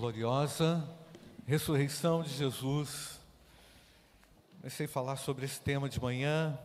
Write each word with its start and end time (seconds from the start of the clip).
gloriosa, 0.00 0.82
ressurreição 1.46 2.22
de 2.22 2.30
Jesus. 2.30 3.20
Comecei 4.56 4.86
a 4.86 4.88
falar 4.88 5.16
sobre 5.16 5.44
esse 5.44 5.60
tema 5.60 5.90
de 5.90 6.00
manhã. 6.00 6.58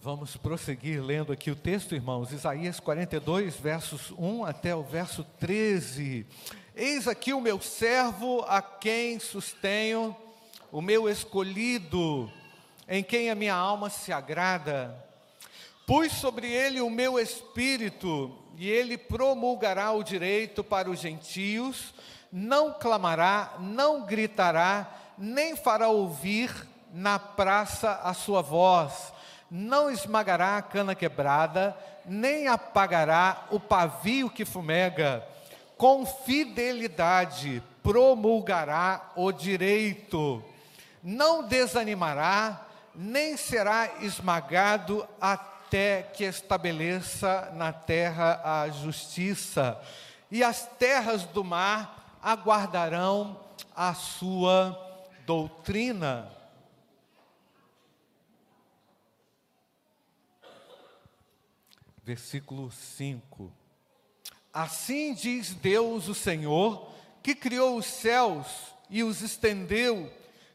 Vamos 0.00 0.34
prosseguir 0.34 1.04
lendo 1.04 1.30
aqui 1.30 1.50
o 1.50 1.54
texto, 1.54 1.94
irmãos. 1.94 2.32
Isaías 2.32 2.80
42, 2.80 3.56
versos 3.56 4.14
1 4.16 4.46
até 4.46 4.74
o 4.74 4.82
verso 4.82 5.26
13. 5.40 6.24
Eis 6.74 7.06
aqui 7.06 7.34
o 7.34 7.40
meu 7.40 7.60
servo 7.60 8.40
a 8.48 8.62
quem 8.62 9.20
sustenho, 9.20 10.16
o 10.72 10.80
meu 10.80 11.10
escolhido, 11.10 12.32
em 12.88 13.04
quem 13.04 13.28
a 13.28 13.34
minha 13.34 13.54
alma 13.54 13.90
se 13.90 14.10
agrada. 14.10 14.96
Pus 15.86 16.10
sobre 16.12 16.50
ele 16.50 16.80
o 16.80 16.88
meu 16.88 17.18
espírito, 17.18 18.34
e 18.56 18.70
ele 18.70 18.96
promulgará 18.96 19.92
o 19.92 20.02
direito 20.02 20.64
para 20.64 20.90
os 20.90 20.98
gentios 20.98 21.92
não 22.32 22.72
clamará, 22.72 23.52
não 23.58 24.06
gritará, 24.06 24.90
nem 25.18 25.54
fará 25.54 25.88
ouvir 25.88 26.50
na 26.90 27.18
praça 27.18 28.00
a 28.02 28.14
sua 28.14 28.40
voz, 28.40 29.12
não 29.50 29.90
esmagará 29.90 30.56
a 30.56 30.62
cana 30.62 30.94
quebrada, 30.94 31.76
nem 32.06 32.48
apagará 32.48 33.44
o 33.50 33.60
pavio 33.60 34.30
que 34.30 34.46
fumega. 34.46 35.22
Com 35.76 36.06
fidelidade 36.06 37.62
promulgará 37.82 39.10
o 39.14 39.30
direito, 39.30 40.42
não 41.02 41.42
desanimará, 41.42 42.66
nem 42.94 43.36
será 43.36 43.90
esmagado 44.00 45.06
até 45.20 46.02
que 46.14 46.24
estabeleça 46.24 47.50
na 47.54 47.72
terra 47.72 48.40
a 48.44 48.70
justiça. 48.70 49.78
E 50.30 50.42
as 50.42 50.66
terras 50.78 51.24
do 51.24 51.44
mar 51.44 52.01
aguardarão 52.22 53.38
a 53.74 53.92
sua 53.94 54.78
doutrina. 55.26 56.30
Versículo 62.04 62.70
5: 62.70 63.52
Assim 64.52 65.14
diz 65.14 65.54
Deus 65.54 66.08
o 66.08 66.14
Senhor, 66.14 66.88
que 67.22 67.34
criou 67.34 67.76
os 67.76 67.86
céus 67.86 68.46
e 68.88 69.02
os 69.02 69.20
estendeu, 69.20 70.12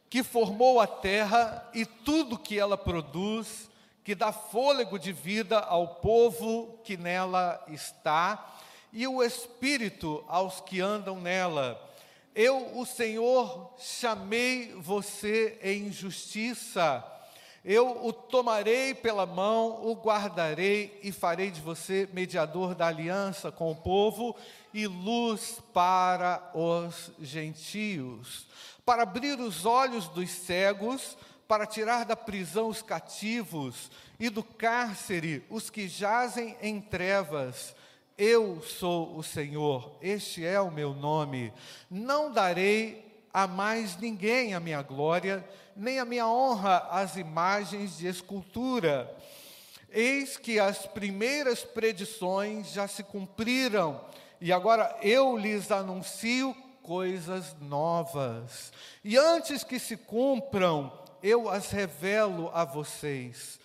que 0.09 0.23
formou 0.23 0.79
a 0.79 0.87
terra 0.87 1.69
e 1.73 1.85
tudo 1.85 2.39
que 2.39 2.57
ela 2.57 2.77
produz, 2.77 3.69
que 4.03 4.15
dá 4.15 4.31
fôlego 4.31 4.97
de 4.97 5.11
vida 5.11 5.59
ao 5.59 5.95
povo 5.95 6.79
que 6.83 6.95
nela 6.95 7.61
está 7.67 8.56
e 8.97 9.05
o 9.05 9.21
Espírito 9.21 10.25
aos 10.27 10.59
que 10.59 10.81
andam 10.81 11.21
nela. 11.21 11.79
Eu, 12.33 12.79
o 12.79 12.83
Senhor, 12.83 13.75
chamei 13.77 14.73
você 14.73 15.59
em 15.61 15.91
justiça. 15.91 17.05
Eu 17.63 18.07
o 18.07 18.11
tomarei 18.11 18.95
pela 18.95 19.27
mão, 19.27 19.85
o 19.85 19.93
guardarei 19.93 20.99
e 21.03 21.11
farei 21.11 21.51
de 21.51 21.61
você 21.61 22.09
mediador 22.11 22.73
da 22.73 22.87
aliança 22.87 23.51
com 23.51 23.69
o 23.69 23.75
povo 23.75 24.35
e 24.73 24.87
luz 24.87 25.61
para 25.71 26.49
os 26.55 27.11
gentios, 27.21 28.47
para 28.83 29.03
abrir 29.03 29.39
os 29.39 29.63
olhos 29.63 30.07
dos 30.07 30.31
cegos, 30.31 31.15
para 31.47 31.67
tirar 31.67 32.03
da 32.03 32.15
prisão 32.15 32.67
os 32.67 32.81
cativos 32.81 33.91
e 34.19 34.27
do 34.27 34.43
cárcere 34.43 35.45
os 35.51 35.69
que 35.69 35.87
jazem 35.87 36.57
em 36.63 36.81
trevas 36.81 37.75
eu 38.17 38.61
sou 38.63 39.15
o 39.15 39.21
Senhor, 39.21 39.95
este 40.01 40.43
é 40.43 40.59
o 40.59 40.71
meu 40.71 40.93
nome. 40.93 41.53
Não 41.89 42.31
darei 42.31 43.05
a 43.31 43.45
mais 43.45 43.95
ninguém 43.97 44.55
a 44.55 44.59
minha 44.59 44.81
glória, 44.81 45.47
nem 45.75 45.99
a 45.99 46.05
minha 46.05 46.27
honra 46.27 46.87
às 46.89 47.15
imagens 47.15 47.97
de 47.97 48.07
escultura. 48.07 49.15
Eis 49.91 50.35
que 50.35 50.59
as 50.59 50.87
primeiras 50.87 51.63
predições 51.63 52.71
já 52.71 52.87
se 52.87 53.03
cumpriram, 53.03 54.01
e 54.41 54.51
agora 54.51 54.97
eu 55.03 55.37
lhes 55.37 55.71
anuncio 55.71 56.55
coisas 56.81 57.55
novas. 57.61 58.71
E 59.03 59.15
antes 59.17 59.63
que 59.63 59.77
se 59.77 59.95
cumpram, 59.95 60.91
eu 61.21 61.49
as 61.49 61.69
revelo 61.69 62.49
a 62.53 62.65
vocês. 62.65 63.59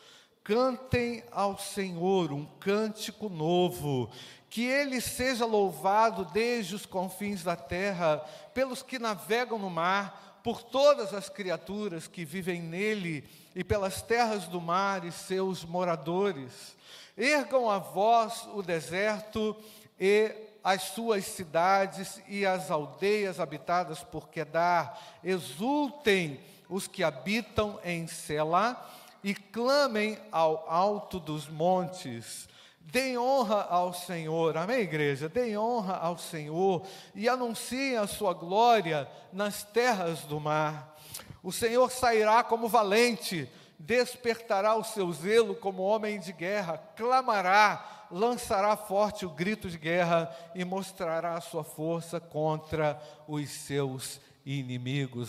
Cantem 0.45 1.23
ao 1.31 1.57
Senhor 1.57 2.33
um 2.33 2.45
cântico 2.45 3.29
novo, 3.29 4.11
que 4.53 4.67
ele 4.67 5.01
seja 5.01 5.47
louvado 5.47 6.27
desde 6.27 6.75
os 6.75 6.85
confins 6.85 7.43
da 7.43 7.57
terra, 7.57 8.19
pelos 8.53 8.83
que 8.83 8.99
navegam 8.99 9.59
no 9.59 9.71
mar, 9.71 10.41
por 10.45 10.63
todas 10.63 11.15
as 11.15 11.31
criaturas 11.31 12.07
que 12.07 12.23
vivem 12.23 12.61
nele 12.61 13.25
e 13.55 13.65
pelas 13.65 14.03
terras 14.03 14.47
do 14.47 14.61
mar 14.61 15.07
e 15.07 15.11
seus 15.11 15.65
moradores. 15.65 16.77
Ergam 17.17 17.71
a 17.71 17.79
voz 17.79 18.47
o 18.53 18.61
deserto 18.61 19.57
e 19.99 20.31
as 20.63 20.83
suas 20.83 21.25
cidades 21.25 22.21
e 22.29 22.45
as 22.45 22.71
aldeias 22.71 23.41
habitadas 23.41 24.03
por 24.03 24.29
Quedar. 24.29 25.01
Exultem 25.25 26.39
os 26.69 26.87
que 26.87 27.03
habitam 27.03 27.81
em 27.83 28.07
Selá 28.07 28.87
e 29.25 29.35
clamem 29.35 30.19
ao 30.31 30.67
alto 30.69 31.19
dos 31.19 31.49
montes. 31.49 32.53
Deem 32.85 33.17
honra 33.17 33.63
ao 33.71 33.95
Senhor, 33.95 34.57
amém, 34.57 34.81
igreja? 34.81 35.29
Deem 35.29 35.57
honra 35.57 35.97
ao 35.97 36.19
Senhor 36.19 36.83
e 37.15 37.29
anunciem 37.29 37.97
a 37.97 38.07
sua 38.07 38.35
glória 38.35 39.09
nas 39.33 39.63
terras 39.63 40.23
do 40.23 40.39
mar. 40.39 40.97
O 41.43 41.51
Senhor 41.51 41.91
sairá 41.91 42.43
como 42.43 42.69
valente, 42.69 43.51
despertará 43.79 44.75
o 44.75 44.85
seu 44.85 45.11
zelo 45.13 45.55
como 45.55 45.83
homem 45.83 46.21
de 46.21 46.33
guerra, 46.33 46.79
clamará, 46.97 48.07
lançará 48.11 48.77
forte 48.77 49.25
o 49.25 49.31
grito 49.31 49.71
de 49.71 49.79
guerra 49.79 50.31
e 50.55 50.65
mostrará 50.65 51.35
a 51.35 51.41
sua 51.41 51.65
força 51.65 52.21
contra 52.21 53.01
os 53.27 53.49
seus 53.51 54.15
inimigos. 54.15 54.32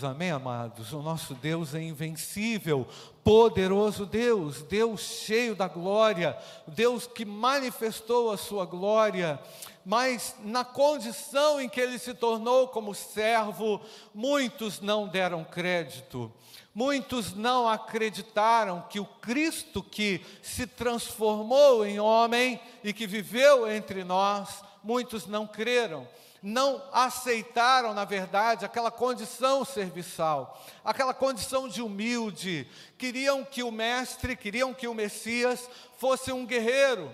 Amém, 0.03 0.31
amados? 0.31 0.91
O 0.91 1.03
nosso 1.03 1.35
Deus 1.35 1.75
é 1.75 1.81
invencível, 1.81 2.88
poderoso 3.24 4.07
Deus, 4.07 4.63
Deus 4.63 5.01
cheio 5.01 5.56
da 5.56 5.68
glória, 5.68 6.35
Deus 6.68 7.06
que 7.06 7.24
manifestou 7.24 8.31
a 8.31 8.38
sua 8.38 8.66
glória, 8.66 9.40
mas 9.85 10.35
na 10.44 10.66
condição 10.66 11.62
em 11.62 11.69
que 11.69 11.79
ele 11.79 12.00
se 12.00 12.16
tornou 12.16 12.68
como 12.69 12.96
servo, 12.96 13.79
muitos 14.16 14.81
não 14.81 15.07
deram 15.07 15.44
crédito. 15.44 16.31
Muitos 16.74 17.35
não 17.35 17.69
acreditaram 17.69 18.84
que 18.90 19.00
o 19.00 19.06
Cristo 19.06 19.84
que 19.84 20.25
se 20.41 20.66
transformou 20.66 21.85
em 21.85 22.00
homem 22.00 22.59
e 22.84 22.91
que 22.91 23.06
viveu 23.06 23.72
entre 23.72 24.03
nós, 24.03 24.63
muitos 24.84 25.28
não 25.28 25.45
creram 25.45 26.07
não 26.44 26.84
aceitaram, 26.92 27.94
na 27.94 28.04
verdade, 28.04 28.66
aquela 28.66 28.92
condição 28.92 29.64
serviçal, 29.64 30.62
aquela 30.84 31.14
condição 31.14 31.70
de 31.70 31.81
humilde. 31.81 32.68
Queriam 32.98 33.46
que 33.46 33.64
o 33.64 33.72
Mestre, 33.72 34.36
queriam 34.36 34.74
que 34.74 34.86
o 34.86 34.94
Messias 34.94 35.70
fosse 35.98 36.34
um 36.34 36.46
guerreiro, 36.46 37.09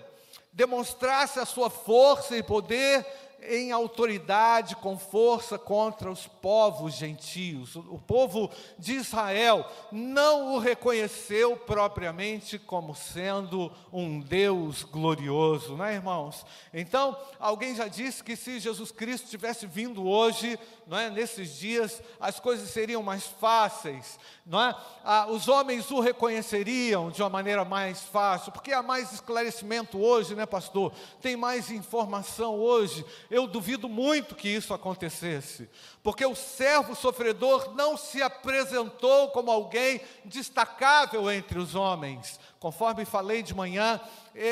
demonstrasse 0.52 1.38
a 1.38 1.46
sua 1.46 1.70
força 1.70 2.36
e 2.36 2.42
poder 2.42 3.06
em 3.42 3.72
autoridade, 3.72 4.76
com 4.76 4.98
força 4.98 5.58
contra 5.58 6.10
os 6.10 6.26
povos 6.26 6.94
gentios. 6.94 7.76
O 7.76 7.98
povo 7.98 8.50
de 8.78 8.94
Israel 8.94 9.64
não 9.90 10.54
o 10.54 10.58
reconheceu 10.58 11.56
propriamente 11.56 12.58
como 12.58 12.94
sendo 12.94 13.72
um 13.92 14.20
Deus 14.20 14.82
glorioso, 14.82 15.76
não 15.76 15.84
é, 15.84 15.94
irmãos? 15.94 16.44
Então, 16.72 17.16
alguém 17.38 17.74
já 17.74 17.88
disse 17.88 18.22
que 18.22 18.36
se 18.36 18.60
Jesus 18.60 18.90
Cristo 18.90 19.28
tivesse 19.28 19.66
vindo 19.66 20.06
hoje, 20.06 20.58
não 20.86 20.98
é, 20.98 21.08
nesses 21.08 21.56
dias, 21.56 22.02
as 22.18 22.40
coisas 22.40 22.68
seriam 22.70 23.02
mais 23.02 23.24
fáceis, 23.24 24.18
não 24.44 24.60
é? 24.60 24.74
Ah, 25.04 25.26
os 25.28 25.48
homens 25.48 25.90
o 25.90 26.00
reconheceriam 26.00 27.10
de 27.10 27.22
uma 27.22 27.28
maneira 27.28 27.64
mais 27.64 28.02
fácil, 28.02 28.52
porque 28.52 28.72
há 28.72 28.82
mais 28.82 29.12
esclarecimento 29.12 29.98
hoje, 30.00 30.34
né, 30.34 30.46
pastor? 30.46 30.92
Tem 31.20 31.36
mais 31.36 31.70
informação 31.70 32.58
hoje. 32.58 33.04
Eu 33.30 33.46
duvido 33.46 33.88
muito 33.88 34.34
que 34.34 34.48
isso 34.48 34.74
acontecesse, 34.74 35.70
porque 36.02 36.26
o 36.26 36.34
servo 36.34 36.96
sofredor 36.96 37.74
não 37.76 37.96
se 37.96 38.20
apresentou 38.20 39.28
como 39.28 39.52
alguém 39.52 40.00
destacável 40.24 41.30
entre 41.30 41.58
os 41.58 41.76
homens, 41.76 42.40
Conforme 42.60 43.06
falei 43.06 43.42
de 43.42 43.54
manhã, 43.54 43.98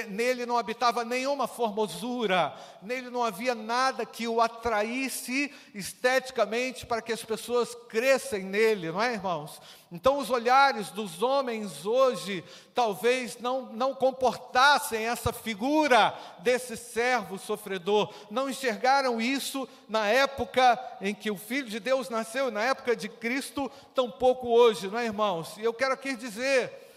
nele 0.09 0.47
não 0.47 0.57
habitava 0.57 1.05
nenhuma 1.05 1.47
formosura, 1.47 2.57
nele 2.81 3.11
não 3.11 3.23
havia 3.23 3.55
nada 3.55 4.07
que 4.07 4.27
o 4.27 4.41
atraísse 4.41 5.53
esteticamente 5.75 6.87
para 6.87 7.03
que 7.03 7.13
as 7.13 7.23
pessoas 7.23 7.75
crescem 7.87 8.45
nele, 8.45 8.91
não 8.91 9.03
é, 9.03 9.13
irmãos? 9.13 9.61
Então, 9.93 10.17
os 10.17 10.31
olhares 10.31 10.89
dos 10.89 11.23
homens 11.23 11.85
hoje 11.85 12.43
talvez 12.75 13.39
não, 13.41 13.67
não 13.75 13.95
comportassem 13.95 15.07
essa 15.07 15.31
figura 15.31 16.15
desse 16.39 16.79
servo 16.79 17.39
sofredor, 17.39 18.11
não 18.31 18.49
enxergaram 18.49 19.21
isso 19.21 19.69
na 19.87 20.07
época 20.07 20.81
em 21.03 21.15
que 21.15 21.31
o 21.31 21.37
Filho 21.37 21.69
de 21.69 21.79
Deus 21.79 22.09
nasceu, 22.09 22.51
na 22.51 22.63
época 22.63 22.97
de 22.97 23.07
Cristo, 23.07 23.71
tampouco 23.95 24.49
hoje, 24.49 24.89
não 24.89 24.99
é, 24.99 25.05
irmãos? 25.05 25.59
E 25.59 25.63
eu 25.63 25.75
quero 25.75 25.93
aqui 25.93 26.17
dizer 26.17 26.88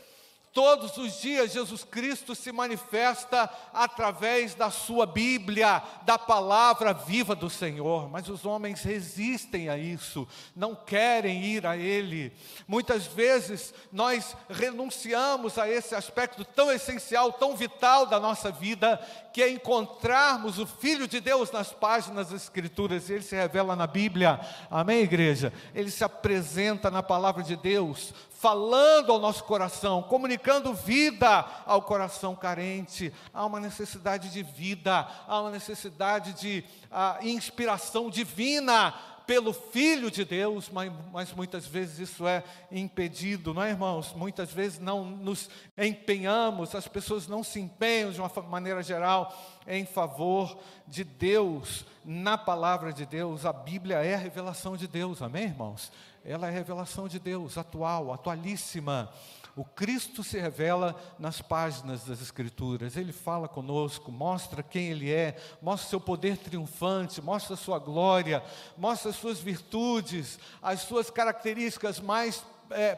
Todos 0.54 0.98
os 0.98 1.22
dias 1.22 1.54
Jesus 1.54 1.86
Cristo 1.86 2.36
se 2.36 2.52
manifesta 2.52 3.50
através 3.74 4.54
da 4.54 4.70
sua 4.70 5.06
Bíblia, 5.06 5.82
da 6.04 6.20
palavra 6.20 6.94
viva 6.94 7.34
do 7.34 7.50
Senhor, 7.50 8.10
mas 8.10 8.28
os 8.28 8.46
homens 8.46 8.82
resistem 8.82 9.70
a 9.70 9.78
isso, 9.78 10.28
não 10.54 10.76
querem 10.76 11.46
ir 11.46 11.66
a 11.66 11.78
Ele. 11.78 12.34
Muitas 12.68 13.06
vezes 13.08 13.74
nós 13.94 14.36
renunciamos 14.50 15.58
a 15.58 15.70
esse 15.70 15.96
aspecto 15.96 16.44
tão 16.44 16.70
essencial, 16.70 17.32
tão 17.32 17.56
vital 17.56 18.06
da 18.06 18.20
nossa 18.20 18.52
vida, 18.52 18.98
que 19.32 19.42
é 19.42 19.50
encontrarmos 19.50 20.60
o 20.60 20.68
Filho 20.68 21.08
de 21.08 21.22
Deus 21.22 21.50
nas 21.50 21.72
páginas 21.72 22.28
das 22.28 22.44
Escrituras, 22.44 23.10
e 23.10 23.14
Ele 23.14 23.24
se 23.24 23.36
revela 23.38 23.74
na 23.74 23.88
Bíblia, 23.88 24.38
amém, 24.70 25.04
igreja? 25.04 25.54
Ele 25.74 25.90
se 25.90 26.04
apresenta 26.04 26.92
na 26.92 27.02
palavra 27.02 27.42
de 27.42 27.56
Deus, 27.56 28.14
falando 28.42 29.12
ao 29.12 29.20
nosso 29.20 29.44
coração, 29.44 30.02
comunicando 30.02 30.74
vida 30.74 31.46
ao 31.64 31.80
coração 31.84 32.36
carente. 32.36 33.14
Há 33.32 33.46
uma 33.46 33.60
necessidade 33.60 34.32
de 34.32 34.42
vida, 34.42 35.08
há 35.28 35.42
uma 35.42 35.52
necessidade 35.52 36.34
de 36.34 36.64
uh, 36.92 37.24
inspiração 37.24 38.10
divina 38.10 38.96
pelo 39.26 39.54
Filho 39.54 40.12
de 40.12 40.26
Deus, 40.26 40.70
mas, 40.70 40.92
mas, 41.12 41.34
muitas 41.34 41.66
vezes 41.66 42.10
isso 42.10 42.28
é 42.28 42.44
impedido, 42.72 43.54
não 43.54 43.64
é, 43.64 43.70
irmãos? 43.70 44.14
Muitas 44.14 44.52
vezes 44.52 44.80
não 44.80 45.06
nos 45.06 45.50
empenhamos, 45.78 46.76
as 46.76 46.88
pessoas 46.88 47.28
não 47.28 47.44
se 47.44 47.60
empenham 47.60 48.12
de 48.12 48.20
uma 48.20 48.32
maneira 48.50 48.82
geral 48.84 49.36
em 49.68 49.86
favor 49.86 50.58
de 50.88 51.04
Deus, 51.04 51.86
na 52.04 52.38
palavra 52.38 52.92
de 52.92 53.06
Deus. 53.06 53.46
A 53.46 53.54
Bíblia 53.54 53.98
é 53.98 54.16
a 54.16 54.18
revelação 54.18 54.76
de 54.76 54.88
Deus, 54.88 55.22
amém, 55.22 55.44
irmãos? 55.44 55.92
ela 56.24 56.48
é 56.48 56.50
a 56.50 56.54
revelação 56.54 57.08
de 57.08 57.20
Deus, 57.20 57.58
atual, 57.58 58.14
atualíssima. 58.14 59.10
O 59.56 59.66
Cristo 59.66 60.24
se 60.24 60.40
revela 60.40 60.96
nas 61.20 61.42
páginas 61.42 62.06
das 62.06 62.22
Escrituras, 62.22 62.96
Ele 62.96 63.12
fala 63.12 63.48
conosco, 63.48 64.12
mostra 64.12 64.64
quem 64.64 64.88
Ele 64.88 65.12
é, 65.12 65.36
mostra 65.62 65.90
seu 65.90 66.00
poder 66.00 66.38
triunfante, 66.38 67.22
mostra 67.22 67.56
sua 67.56 67.78
glória, 67.78 68.44
mostra 68.78 69.10
as 69.10 69.18
suas 69.18 69.40
virtudes, 69.40 70.40
as 70.62 70.82
suas 70.82 71.10
características 71.10 72.00
mais 72.00 72.44
é, 72.72 72.98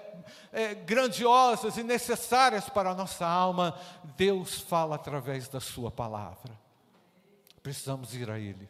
é, 0.51 0.75
grandiosas 0.75 1.77
e 1.77 1.83
necessárias 1.83 2.69
para 2.69 2.91
a 2.91 2.95
nossa 2.95 3.25
alma. 3.25 3.77
Deus 4.15 4.59
fala 4.61 4.95
através 4.95 5.47
da 5.47 5.59
Sua 5.59 5.91
palavra. 5.91 6.57
Precisamos 7.61 8.13
ir 8.13 8.29
a 8.29 8.37
Ele, 8.37 8.69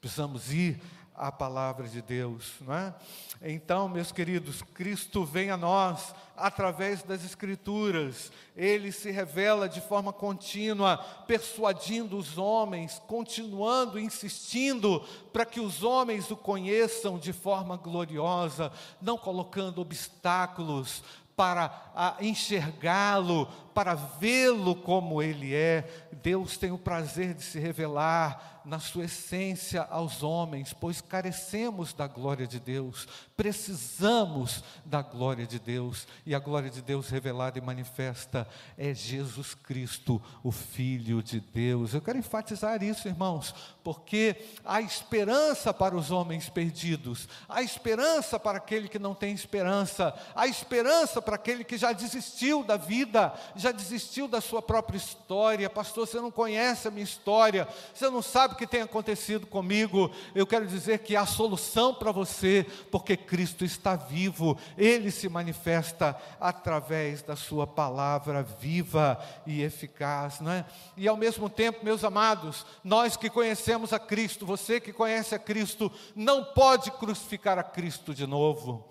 precisamos 0.00 0.52
ir 0.52 0.80
a 1.18 1.32
palavra 1.32 1.88
de 1.88 2.00
Deus, 2.00 2.52
não 2.60 2.72
é? 2.72 2.94
Então, 3.42 3.88
meus 3.88 4.12
queridos, 4.12 4.62
Cristo 4.62 5.24
vem 5.24 5.50
a 5.50 5.56
nós 5.56 6.14
através 6.36 7.02
das 7.02 7.24
Escrituras, 7.24 8.30
ele 8.56 8.92
se 8.92 9.10
revela 9.10 9.68
de 9.68 9.80
forma 9.80 10.12
contínua, 10.12 10.98
persuadindo 11.26 12.16
os 12.16 12.38
homens, 12.38 13.02
continuando 13.08 13.98
insistindo 13.98 15.04
para 15.32 15.44
que 15.44 15.58
os 15.58 15.82
homens 15.82 16.30
o 16.30 16.36
conheçam 16.36 17.18
de 17.18 17.32
forma 17.32 17.76
gloriosa, 17.76 18.72
não 19.00 19.18
colocando 19.18 19.80
obstáculos 19.80 21.02
para 21.38 22.16
enxergá-lo, 22.20 23.48
para 23.78 23.94
vê-lo 23.94 24.74
como 24.74 25.22
ele 25.22 25.54
é. 25.54 25.88
Deus 26.20 26.56
tem 26.56 26.72
o 26.72 26.78
prazer 26.78 27.32
de 27.32 27.44
se 27.44 27.60
revelar 27.60 28.58
na 28.68 28.78
sua 28.78 29.06
essência 29.06 29.86
aos 29.88 30.22
homens, 30.22 30.74
pois 30.74 31.00
carecemos 31.00 31.94
da 31.94 32.06
glória 32.06 32.46
de 32.46 32.60
Deus, 32.60 33.08
precisamos 33.34 34.62
da 34.84 35.00
glória 35.00 35.46
de 35.46 35.58
Deus, 35.58 36.06
e 36.26 36.34
a 36.34 36.38
glória 36.38 36.68
de 36.68 36.82
Deus 36.82 37.08
revelada 37.08 37.58
e 37.58 37.62
manifesta 37.62 38.46
é 38.76 38.92
Jesus 38.92 39.54
Cristo, 39.54 40.20
o 40.44 40.52
Filho 40.52 41.22
de 41.22 41.40
Deus. 41.40 41.94
Eu 41.94 42.02
quero 42.02 42.18
enfatizar 42.18 42.82
isso, 42.82 43.08
irmãos, 43.08 43.54
porque 43.82 44.36
há 44.62 44.82
esperança 44.82 45.72
para 45.72 45.96
os 45.96 46.10
homens 46.10 46.50
perdidos, 46.50 47.26
há 47.48 47.62
esperança 47.62 48.38
para 48.38 48.58
aquele 48.58 48.86
que 48.86 48.98
não 48.98 49.14
tem 49.14 49.32
esperança, 49.32 50.14
há 50.34 50.46
esperança 50.46 51.22
para 51.22 51.36
aquele 51.36 51.64
que 51.64 51.78
já 51.78 51.92
desistiu 51.92 52.62
da 52.62 52.76
vida, 52.76 53.32
já 53.56 53.67
desistiu 53.72 54.28
da 54.28 54.40
sua 54.40 54.60
própria 54.60 54.96
história. 54.96 55.68
Pastor, 55.68 56.06
você 56.06 56.20
não 56.20 56.30
conhece 56.30 56.88
a 56.88 56.90
minha 56.90 57.04
história, 57.04 57.68
você 57.94 58.08
não 58.10 58.22
sabe 58.22 58.54
que 58.54 58.66
tem 58.66 58.82
acontecido 58.82 59.46
comigo, 59.46 60.10
eu 60.34 60.46
quero 60.46 60.66
dizer 60.66 61.00
que 61.00 61.16
há 61.16 61.26
solução 61.26 61.94
para 61.94 62.12
você, 62.12 62.66
porque 62.90 63.16
Cristo 63.16 63.64
está 63.64 63.96
vivo, 63.96 64.58
Ele 64.76 65.10
se 65.10 65.28
manifesta 65.28 66.16
através 66.40 67.22
da 67.22 67.36
Sua 67.36 67.66
palavra 67.66 68.42
viva 68.42 69.18
e 69.46 69.62
eficaz, 69.62 70.40
não 70.40 70.52
é? 70.52 70.64
E 70.96 71.06
ao 71.06 71.16
mesmo 71.16 71.48
tempo, 71.48 71.84
meus 71.84 72.04
amados, 72.04 72.64
nós 72.82 73.16
que 73.16 73.30
conhecemos 73.30 73.92
a 73.92 73.98
Cristo, 73.98 74.46
você 74.46 74.80
que 74.80 74.92
conhece 74.92 75.34
a 75.34 75.38
Cristo, 75.38 75.90
não 76.14 76.44
pode 76.44 76.90
crucificar 76.90 77.58
a 77.58 77.62
Cristo 77.62 78.14
de 78.14 78.26
novo 78.26 78.88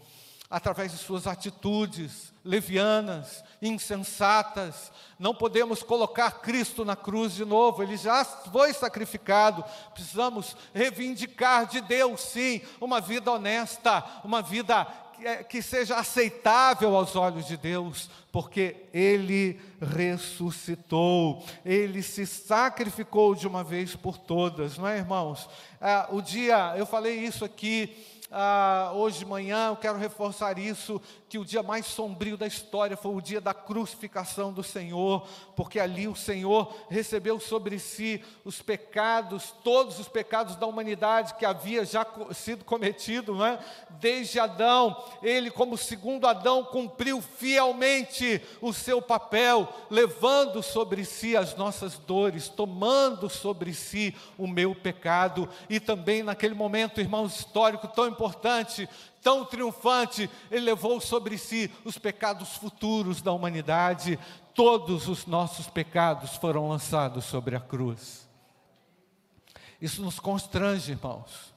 através 0.49 0.91
de 0.91 0.97
suas 0.97 1.27
atitudes 1.27 2.33
levianas, 2.44 3.44
insensatas. 3.61 4.91
Não 5.19 5.35
podemos 5.35 5.83
colocar 5.83 6.39
Cristo 6.39 6.85
na 6.85 6.95
cruz 6.95 7.33
de 7.33 7.44
novo, 7.44 7.83
ele 7.83 7.97
já 7.97 8.23
foi 8.23 8.73
sacrificado. 8.73 9.63
Precisamos 9.94 10.55
reivindicar 10.73 11.65
de 11.65 11.81
Deus, 11.81 12.21
sim, 12.21 12.61
uma 12.79 13.01
vida 13.01 13.31
honesta, 13.31 14.03
uma 14.23 14.41
vida 14.41 14.88
que 15.49 15.57
é, 15.57 15.61
seja 15.61 15.97
aceitável 15.97 16.95
aos 16.95 17.15
olhos 17.15 17.47
de 17.47 17.57
Deus, 17.57 18.09
porque 18.31 18.75
Ele 18.93 19.59
ressuscitou, 19.81 21.43
Ele 21.65 22.03
se 22.03 22.25
sacrificou 22.25 23.33
de 23.33 23.47
uma 23.47 23.63
vez 23.63 23.95
por 23.95 24.17
todas, 24.17 24.77
não 24.77 24.88
é, 24.88 24.97
irmãos? 24.97 25.50
Ah, 25.81 26.07
o 26.11 26.21
dia, 26.21 26.75
eu 26.77 26.85
falei 26.85 27.17
isso 27.25 27.43
aqui 27.43 27.95
ah, 28.31 28.91
hoje 28.94 29.19
de 29.19 29.25
manhã, 29.25 29.68
eu 29.69 29.75
quero 29.75 29.97
reforçar 29.97 30.57
isso, 30.57 31.01
que 31.29 31.38
o 31.38 31.45
dia 31.45 31.62
mais 31.62 31.85
sombrio 31.85 32.38
da 32.38 32.47
história 32.47 32.95
foi 32.95 33.13
o 33.13 33.21
dia 33.21 33.41
da 33.41 33.53
crucificação 33.53 34.53
do 34.53 34.63
Senhor, 34.63 35.27
porque 35.56 35.79
ali 35.79 36.07
o 36.07 36.15
Senhor 36.15 36.74
recebeu 36.89 37.39
sobre 37.39 37.79
si 37.79 38.24
os 38.45 38.62
pecados, 38.62 39.53
todos 39.63 40.00
os 40.00 40.07
pecados 40.07 40.56
da 40.56 40.65
humanidade 40.65 41.33
que 41.35 41.45
havia 41.45 41.83
já 41.83 42.06
sido 42.33 42.63
cometido, 42.63 43.35
não 43.35 43.45
é? 43.45 43.59
desde 44.00 44.39
Adão, 44.39 45.03
ele 45.22 45.51
como 45.51 45.77
segundo 45.77 46.27
Adão 46.27 46.63
cumpriu 46.63 47.22
fielmente 47.22 48.41
o 48.62 48.72
seu 48.72 49.01
papel, 49.01 49.67
levando 49.89 50.63
sobre 50.63 51.03
si 51.03 51.36
as 51.36 51.55
nossas 51.55 51.98
dores, 51.98 52.48
tomando 52.48 53.29
sobre 53.29 53.74
si 53.74 54.15
o 54.38 54.48
meu 54.48 54.74
pecado, 54.74 55.50
e 55.69 55.79
também 55.79 56.24
naquele 56.24 56.53
momento, 56.53 57.01
irmãos, 57.01 57.39
histórico 57.39 57.88
tão 57.88 58.07
importante, 58.07 58.88
tão 59.27 59.43
triunfante, 59.43 60.29
ele 60.50 60.67
levou 60.67 61.01
sobre 61.01 61.38
si 61.38 61.69
os 61.84 61.98
pecados 61.98 62.55
futuros 62.55 63.22
da 63.22 63.34
humanidade, 63.34 64.17
todos 64.53 65.10
os 65.10 65.25
nossos 65.25 65.67
pecados 65.67 66.38
foram 66.38 66.69
lançados 66.69 67.25
sobre 67.25 67.53
a 67.53 67.60
cruz. 67.60 68.25
Isso 69.81 70.01
nos 70.01 70.17
constrange, 70.17 70.93
irmãos. 70.93 71.53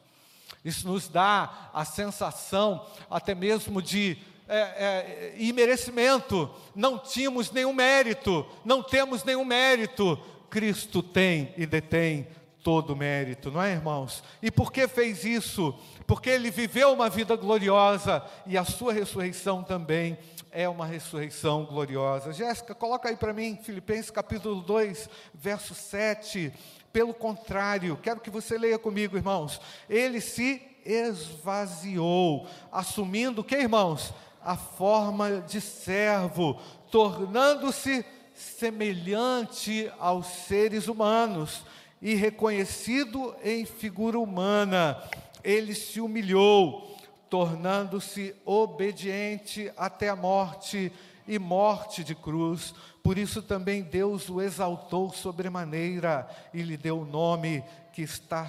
Isso 0.65 0.89
nos 0.89 1.07
dá 1.07 1.71
a 1.73 1.85
sensação, 1.85 2.85
até 3.09 3.37
mesmo 3.37 3.81
de 3.81 4.19
é, 4.49 4.59
é, 4.59 5.35
imerecimento. 5.39 6.53
Não 6.75 6.99
tínhamos 6.99 7.53
nenhum 7.53 7.73
mérito, 7.73 8.45
não 8.65 8.83
temos 8.83 9.23
nenhum 9.23 9.45
mérito. 9.45 10.19
Cristo 10.51 11.05
tem 11.05 11.55
e 11.57 11.65
detém 11.67 12.27
todo 12.63 12.97
mérito, 12.97 13.51
não 13.51 13.63
é, 13.63 13.73
irmãos? 13.73 14.23
E 14.43 14.51
por 14.51 14.73
que 14.73 14.87
fez 14.87 15.25
isso? 15.25 15.75
Porque 16.07 16.31
ele 16.31 16.51
viveu 16.51 16.93
uma 16.93 17.09
vida 17.09 17.37
gloriosa 17.37 18.23
e 18.47 18.57
a 18.57 18.65
sua 18.65 18.93
ressurreição 18.93 19.63
também 19.63 20.19
é 20.51 20.69
uma 20.69 20.87
ressurreição 20.87 21.65
gloriosa. 21.65 22.33
Jéssica, 22.33 22.75
coloca 22.75 23.09
aí 23.09 23.17
para 23.17 23.33
mim, 23.33 23.59
Filipenses 23.63 24.11
capítulo 24.11 24.61
2, 24.63 25.09
verso 25.33 25.75
7. 25.75 26.53
Pelo 26.93 27.15
contrário, 27.15 27.97
quero 28.03 28.21
que 28.21 28.31
você 28.31 28.59
leia 28.59 28.79
comigo, 28.79 29.17
irmãos. 29.17 29.61
Ele 29.89 30.21
se 30.21 30.61
esvaziou, 30.85 32.47
assumindo 32.73 33.45
que, 33.45 33.57
irmãos? 33.57 34.13
A 34.43 34.57
forma 34.57 35.41
de 35.43 35.61
servo, 35.61 36.59
tornando-se 36.91 38.05
semelhante 38.35 39.91
aos 39.99 40.27
seres 40.27 40.89
humanos 40.89 41.63
e 42.01 42.15
reconhecido 42.15 43.35
em 43.43 43.65
figura 43.65 44.19
humana, 44.19 45.03
ele 45.45 45.75
se 45.75 46.01
humilhou, 46.01 46.97
tornando-se 47.29 48.35
obediente 48.45 49.71
até 49.77 50.09
a 50.09 50.17
morte 50.17 50.93
e 51.29 51.39
morte 51.39 52.03
de 52.03 52.15
cruz. 52.15 52.75
Por 53.03 53.19
isso 53.19 53.43
também 53.43 53.83
Deus 53.83 54.29
o 54.29 54.41
exaltou 54.41 55.13
sobremaneira 55.13 56.29
e 56.53 56.63
lhe 56.63 56.77
deu 56.77 57.01
o 57.01 57.05
nome 57.05 57.63
que 57.93 58.03
está 58.03 58.49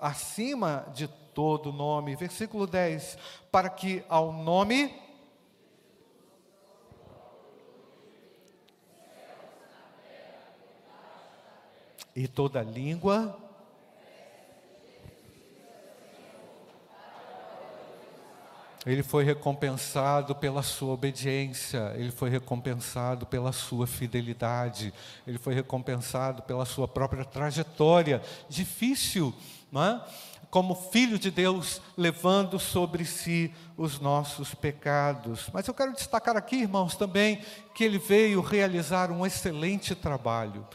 acima 0.00 0.86
de 0.94 1.08
todo 1.34 1.72
nome. 1.72 2.16
Versículo 2.16 2.66
10: 2.66 3.16
Para 3.50 3.70
que 3.70 4.04
ao 4.08 4.32
nome 4.32 4.94
e 12.14 12.26
toda 12.26 12.62
língua 12.62 13.38
Ele 18.86 19.02
foi 19.02 19.24
recompensado 19.24 20.34
pela 20.34 20.62
sua 20.62 20.94
obediência, 20.94 21.92
ele 21.96 22.10
foi 22.10 22.30
recompensado 22.30 23.26
pela 23.26 23.52
sua 23.52 23.86
fidelidade, 23.86 24.94
ele 25.26 25.36
foi 25.36 25.52
recompensado 25.52 26.42
pela 26.42 26.64
sua 26.64 26.88
própria 26.88 27.22
trajetória 27.22 28.22
difícil, 28.48 29.34
não 29.70 29.84
é? 29.84 30.02
como 30.50 30.74
filho 30.74 31.18
de 31.18 31.30
Deus, 31.30 31.80
levando 31.96 32.58
sobre 32.58 33.04
si 33.04 33.54
os 33.76 34.00
nossos 34.00 34.52
pecados. 34.52 35.48
Mas 35.52 35.68
eu 35.68 35.74
quero 35.74 35.92
destacar 35.92 36.36
aqui, 36.36 36.56
irmãos, 36.56 36.96
também 36.96 37.40
que 37.72 37.84
ele 37.84 37.98
veio 37.98 38.40
realizar 38.40 39.12
um 39.12 39.24
excelente 39.24 39.94
trabalho. 39.94 40.66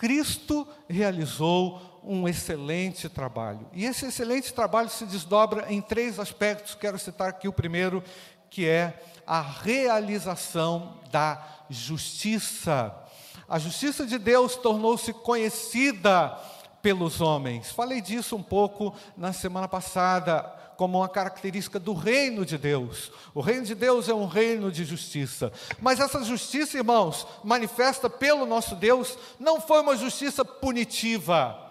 Cristo 0.00 0.66
realizou 0.88 2.00
um 2.02 2.26
excelente 2.26 3.06
trabalho. 3.06 3.68
E 3.70 3.84
esse 3.84 4.06
excelente 4.06 4.50
trabalho 4.50 4.88
se 4.88 5.04
desdobra 5.04 5.70
em 5.70 5.82
três 5.82 6.18
aspectos. 6.18 6.74
Quero 6.74 6.98
citar 6.98 7.28
aqui 7.28 7.46
o 7.46 7.52
primeiro, 7.52 8.02
que 8.48 8.66
é 8.66 8.98
a 9.26 9.42
realização 9.42 10.96
da 11.12 11.46
justiça. 11.68 12.96
A 13.46 13.58
justiça 13.58 14.06
de 14.06 14.16
Deus 14.18 14.56
tornou-se 14.56 15.12
conhecida 15.12 16.34
pelos 16.80 17.20
homens. 17.20 17.70
Falei 17.70 18.00
disso 18.00 18.34
um 18.34 18.42
pouco 18.42 18.94
na 19.18 19.34
semana 19.34 19.68
passada, 19.68 20.50
como 20.80 20.96
uma 20.96 21.10
característica 21.10 21.78
do 21.78 21.92
reino 21.92 22.42
de 22.42 22.56
Deus. 22.56 23.12
O 23.34 23.42
reino 23.42 23.66
de 23.66 23.74
Deus 23.74 24.08
é 24.08 24.14
um 24.14 24.26
reino 24.26 24.72
de 24.72 24.82
justiça. 24.82 25.52
Mas 25.78 26.00
essa 26.00 26.24
justiça, 26.24 26.78
irmãos, 26.78 27.26
manifesta 27.44 28.08
pelo 28.08 28.46
nosso 28.46 28.74
Deus, 28.74 29.18
não 29.38 29.60
foi 29.60 29.82
uma 29.82 29.94
justiça 29.94 30.42
punitiva 30.42 31.66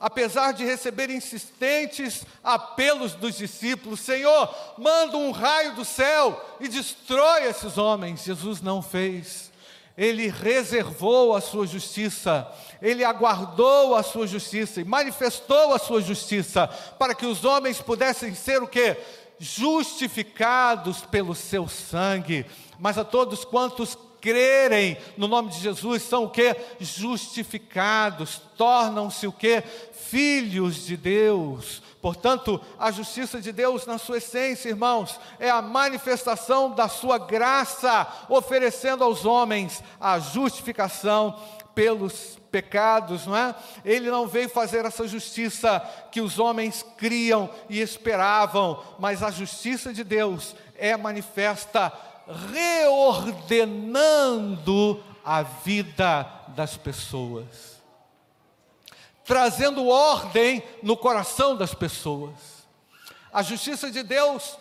apesar 0.00 0.52
de 0.52 0.64
receber 0.64 1.08
insistentes 1.08 2.24
apelos 2.42 3.14
dos 3.14 3.36
discípulos: 3.36 4.00
Senhor, 4.00 4.52
manda 4.76 5.16
um 5.16 5.30
raio 5.30 5.76
do 5.76 5.84
céu 5.84 6.44
e 6.58 6.66
destrói 6.66 7.44
esses 7.44 7.78
homens. 7.78 8.24
Jesus 8.24 8.60
não 8.60 8.82
fez. 8.82 9.52
Ele 9.98 10.28
reservou 10.28 11.34
a 11.34 11.40
sua 11.40 11.66
justiça, 11.66 12.46
ele 12.80 13.02
aguardou 13.02 13.96
a 13.96 14.02
sua 14.04 14.28
justiça 14.28 14.80
e 14.80 14.84
manifestou 14.84 15.74
a 15.74 15.78
sua 15.78 16.00
justiça 16.00 16.68
para 16.96 17.16
que 17.16 17.26
os 17.26 17.44
homens 17.44 17.80
pudessem 17.80 18.32
ser 18.32 18.62
o 18.62 18.68
que? 18.68 18.96
Justificados 19.40 21.00
pelo 21.00 21.34
seu 21.34 21.66
sangue. 21.66 22.46
Mas 22.78 22.96
a 22.96 23.02
todos 23.02 23.44
quantos 23.44 23.98
crerem 24.20 24.96
no 25.16 25.28
nome 25.28 25.50
de 25.50 25.60
Jesus 25.60 26.02
são 26.02 26.24
o 26.24 26.30
que? 26.30 26.54
Justificados, 26.80 28.40
tornam-se 28.56 29.26
o 29.26 29.32
que? 29.32 29.62
Filhos 29.92 30.86
de 30.86 30.96
Deus. 30.96 31.82
Portanto, 32.00 32.60
a 32.78 32.90
justiça 32.90 33.40
de 33.40 33.52
Deus, 33.52 33.84
na 33.84 33.98
sua 33.98 34.18
essência, 34.18 34.68
irmãos, 34.68 35.18
é 35.38 35.50
a 35.50 35.60
manifestação 35.60 36.70
da 36.70 36.88
sua 36.88 37.18
graça, 37.18 38.06
oferecendo 38.28 39.02
aos 39.02 39.24
homens 39.24 39.82
a 40.00 40.18
justificação 40.18 41.38
pelos 41.74 42.38
pecados, 42.50 43.26
não 43.26 43.36
é? 43.36 43.54
Ele 43.84 44.10
não 44.10 44.26
veio 44.26 44.48
fazer 44.48 44.84
essa 44.84 45.06
justiça 45.06 45.80
que 46.10 46.20
os 46.20 46.38
homens 46.38 46.84
criam 46.96 47.48
e 47.68 47.80
esperavam, 47.80 48.82
mas 48.98 49.22
a 49.22 49.30
justiça 49.30 49.92
de 49.92 50.02
Deus 50.02 50.56
é 50.76 50.96
manifesta 50.96 51.92
reordenando 52.52 55.02
a 55.24 55.42
vida 55.42 56.30
das 56.48 56.76
pessoas, 56.76 57.80
trazendo 59.24 59.88
ordem 59.88 60.62
no 60.82 60.94
coração 60.96 61.56
das 61.56 61.72
pessoas. 61.74 62.58
A 63.32 63.42
justiça 63.42 63.90
de 63.90 64.02
Deus 64.02 64.58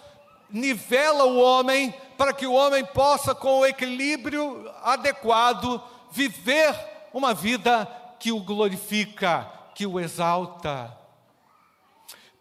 nivela 0.50 1.26
o 1.26 1.40
homem 1.40 1.94
para 2.18 2.34
que 2.34 2.48
o 2.48 2.54
homem 2.54 2.86
possa, 2.86 3.36
com 3.36 3.60
o 3.60 3.66
equilíbrio 3.66 4.72
adequado, 4.84 5.84
viver 6.12 6.74
uma 7.14 7.34
vida 7.34 7.86
que 8.20 8.32
o 8.32 8.40
glorifica, 8.40 9.52
que 9.76 9.86
o 9.86 10.00
exalta. 10.00 10.96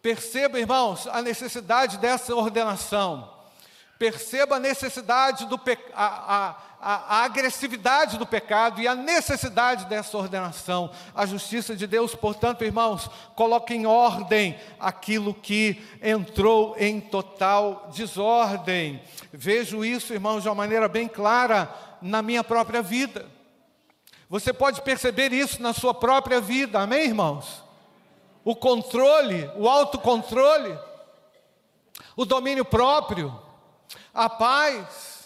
Perceba, 0.01 0.59
irmãos, 0.59 1.05
a 1.07 1.21
necessidade 1.21 1.97
dessa 1.97 2.33
ordenação. 2.33 3.36
Perceba 3.97 4.57
a 4.57 4.59
necessidade 4.59 5.45
do 5.47 5.59
a, 5.93 6.55
a, 6.79 7.23
agressividade 7.23 8.17
do 8.17 8.25
pecado 8.27 8.79
e 8.79 8.87
a 8.87 8.93
necessidade 8.93 9.85
dessa 9.85 10.17
ordenação. 10.17 10.91
A 11.15 11.25
justiça 11.25 11.75
de 11.75 11.87
Deus, 11.87 12.13
portanto, 12.13 12.63
irmãos, 12.63 13.09
coloca 13.35 13.73
em 13.73 13.87
ordem 13.87 14.55
aquilo 14.79 15.33
que 15.33 15.81
entrou 16.01 16.75
em 16.77 16.99
total 16.99 17.89
desordem. 17.91 19.01
Vejo 19.33 19.83
isso, 19.83 20.13
irmãos, 20.13 20.43
de 20.43 20.49
uma 20.49 20.55
maneira 20.55 20.87
bem 20.87 21.07
clara 21.07 21.73
na 21.99 22.21
minha 22.21 22.43
própria 22.43 22.83
vida. 22.83 23.25
Você 24.29 24.53
pode 24.53 24.81
perceber 24.81 25.33
isso 25.33 25.61
na 25.61 25.73
sua 25.73 25.93
própria 25.93 26.39
vida, 26.39 26.79
amém, 26.81 27.05
irmãos? 27.05 27.63
O 28.43 28.55
controle, 28.55 29.49
o 29.55 29.67
autocontrole, 29.67 30.77
o 32.15 32.25
domínio 32.25 32.63
próprio 32.63 33.46
a 34.13 34.29
paz, 34.29 35.25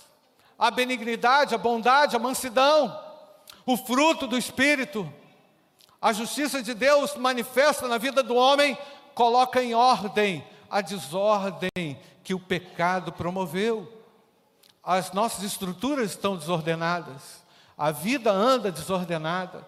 a 0.57 0.69
benignidade, 0.69 1.55
a 1.55 1.57
bondade, 1.57 2.15
a 2.15 2.19
mansidão, 2.19 2.99
o 3.65 3.77
fruto 3.77 4.27
do 4.27 4.37
Espírito. 4.37 5.11
A 6.01 6.13
justiça 6.13 6.61
de 6.63 6.73
Deus 6.73 7.15
manifesta 7.15 7.87
na 7.87 7.97
vida 7.97 8.23
do 8.23 8.35
homem, 8.35 8.77
coloca 9.13 9.61
em 9.61 9.73
ordem 9.73 10.45
a 10.69 10.81
desordem 10.81 11.99
que 12.23 12.33
o 12.33 12.39
pecado 12.39 13.11
promoveu. 13.11 14.01
As 14.83 15.11
nossas 15.11 15.43
estruturas 15.43 16.11
estão 16.11 16.35
desordenadas, 16.35 17.43
a 17.77 17.91
vida 17.91 18.31
anda 18.31 18.71
desordenada, 18.71 19.67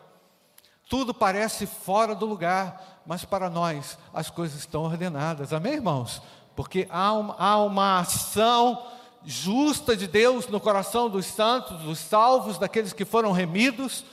tudo 0.90 1.14
parece 1.14 1.66
fora 1.66 2.16
do 2.16 2.26
lugar, 2.26 3.02
mas 3.06 3.26
para 3.26 3.50
nós 3.50 3.98
as 4.14 4.30
coisas 4.30 4.60
estão 4.60 4.84
ordenadas, 4.84 5.54
amém, 5.54 5.74
irmãos? 5.74 6.22
Porque 6.55 6.88
há 6.89 7.13
uma, 7.13 7.36
há 7.38 7.63
uma 7.63 8.00
ação 8.00 8.86
justa 9.25 9.95
de 9.95 10.07
Deus 10.07 10.48
no 10.48 10.60
coração 10.60 11.10
dos 11.10 11.25
santos, 11.25 11.81
dos 11.81 12.00
salvos, 12.00 12.57
daqueles 12.57 12.93
que 12.93 13.05
foram 13.05 13.31
remidos, 13.31 14.03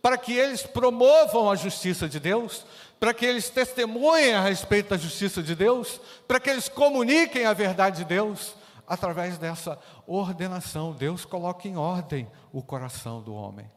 para 0.00 0.16
que 0.16 0.32
eles 0.32 0.62
promovam 0.62 1.50
a 1.50 1.56
justiça 1.56 2.08
de 2.08 2.20
Deus, 2.20 2.64
para 3.00 3.14
que 3.14 3.24
eles 3.24 3.48
testemunhem 3.50 4.34
a 4.34 4.40
respeito 4.40 4.90
da 4.90 4.96
justiça 4.96 5.42
de 5.42 5.54
Deus, 5.54 6.00
para 6.26 6.40
que 6.40 6.50
eles 6.50 6.68
comuniquem 6.68 7.46
a 7.46 7.52
verdade 7.52 7.98
de 7.98 8.04
Deus, 8.04 8.54
através 8.86 9.38
dessa 9.38 9.78
ordenação. 10.06 10.92
Deus 10.92 11.24
coloca 11.24 11.68
em 11.68 11.76
ordem 11.76 12.28
o 12.52 12.62
coração 12.62 13.20
do 13.20 13.34
homem. 13.34 13.70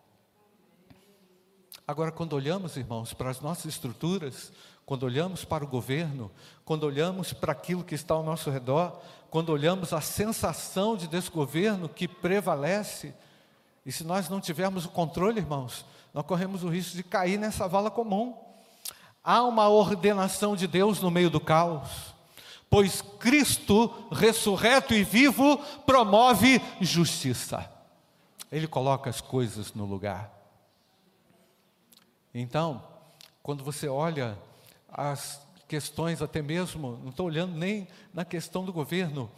Agora, 1.87 2.11
quando 2.11 2.33
olhamos, 2.33 2.77
irmãos, 2.77 3.13
para 3.13 3.29
as 3.29 3.41
nossas 3.41 3.65
estruturas, 3.65 4.51
quando 4.85 5.03
olhamos 5.03 5.45
para 5.45 5.63
o 5.63 5.67
governo, 5.67 6.31
quando 6.65 6.83
olhamos 6.83 7.33
para 7.33 7.51
aquilo 7.51 7.83
que 7.83 7.95
está 7.95 8.13
ao 8.13 8.23
nosso 8.23 8.50
redor, 8.50 9.00
quando 9.29 9.50
olhamos 9.50 9.93
a 9.93 10.01
sensação 10.01 10.97
de 10.97 11.07
desgoverno 11.07 11.88
que 11.88 12.07
prevalece, 12.07 13.13
e 13.85 13.91
se 13.91 14.03
nós 14.03 14.29
não 14.29 14.41
tivermos 14.41 14.85
o 14.85 14.89
controle, 14.89 15.39
irmãos, 15.39 15.85
nós 16.13 16.25
corremos 16.25 16.63
o 16.63 16.69
risco 16.69 16.95
de 16.95 17.03
cair 17.03 17.38
nessa 17.38 17.67
vala 17.67 17.89
comum. 17.89 18.38
Há 19.23 19.43
uma 19.43 19.69
ordenação 19.69 20.55
de 20.55 20.67
Deus 20.67 21.00
no 21.00 21.09
meio 21.09 21.29
do 21.29 21.39
caos, 21.39 22.13
pois 22.69 23.01
Cristo, 23.19 23.93
ressurreto 24.11 24.93
e 24.93 25.03
vivo, 25.03 25.57
promove 25.85 26.61
justiça. 26.81 27.69
Ele 28.51 28.67
coloca 28.67 29.09
as 29.09 29.21
coisas 29.21 29.73
no 29.73 29.85
lugar. 29.85 30.29
Então, 32.33 32.83
quando 33.41 33.63
você 33.63 33.88
olha 33.88 34.38
as 34.91 35.41
questões, 35.67 36.21
até 36.21 36.41
mesmo, 36.41 37.00
não 37.01 37.10
estou 37.10 37.27
olhando 37.27 37.55
nem 37.55 37.88
na 38.13 38.25
questão 38.25 38.65
do 38.65 38.74
governo, 38.74 39.31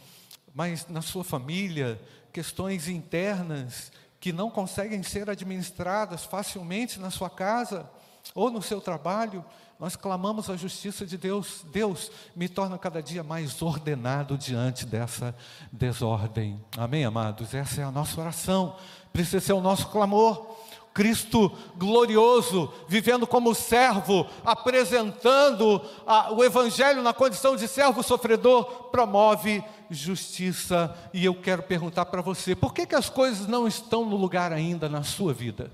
mas 0.54 0.86
na 0.88 1.00
sua 1.00 1.22
família, 1.22 2.00
questões 2.32 2.88
internas 2.88 3.92
que 4.18 4.32
não 4.32 4.50
conseguem 4.50 5.02
ser 5.02 5.30
administradas 5.30 6.24
facilmente 6.24 6.98
na 6.98 7.10
sua 7.10 7.30
casa 7.30 7.88
ou 8.34 8.50
no 8.50 8.62
seu 8.62 8.80
trabalho, 8.80 9.44
nós 9.78 9.96
clamamos 9.96 10.48
a 10.48 10.56
justiça 10.56 11.04
de 11.04 11.18
Deus. 11.18 11.64
Deus 11.72 12.10
me 12.34 12.48
torna 12.48 12.78
cada 12.78 13.02
dia 13.02 13.22
mais 13.22 13.60
ordenado 13.60 14.38
diante 14.38 14.86
dessa 14.86 15.36
desordem. 15.70 16.58
Amém, 16.76 17.04
amados? 17.04 17.52
Essa 17.52 17.82
é 17.82 17.84
a 17.84 17.90
nossa 17.90 18.20
oração, 18.20 18.76
precisa 19.12 19.40
ser 19.40 19.52
o 19.52 19.60
nosso 19.60 19.88
clamor. 19.88 20.56
Cristo 20.94 21.50
glorioso, 21.76 22.72
vivendo 22.86 23.26
como 23.26 23.52
servo, 23.52 24.28
apresentando 24.44 25.82
a, 26.06 26.32
o 26.32 26.44
Evangelho 26.44 27.02
na 27.02 27.12
condição 27.12 27.56
de 27.56 27.66
servo 27.66 28.00
sofredor, 28.00 28.64
promove 28.92 29.62
justiça. 29.90 30.96
E 31.12 31.24
eu 31.24 31.34
quero 31.34 31.64
perguntar 31.64 32.06
para 32.06 32.22
você: 32.22 32.54
por 32.54 32.72
que, 32.72 32.86
que 32.86 32.94
as 32.94 33.10
coisas 33.10 33.48
não 33.48 33.66
estão 33.66 34.04
no 34.04 34.14
lugar 34.14 34.52
ainda 34.52 34.88
na 34.88 35.02
sua 35.02 35.34
vida? 35.34 35.72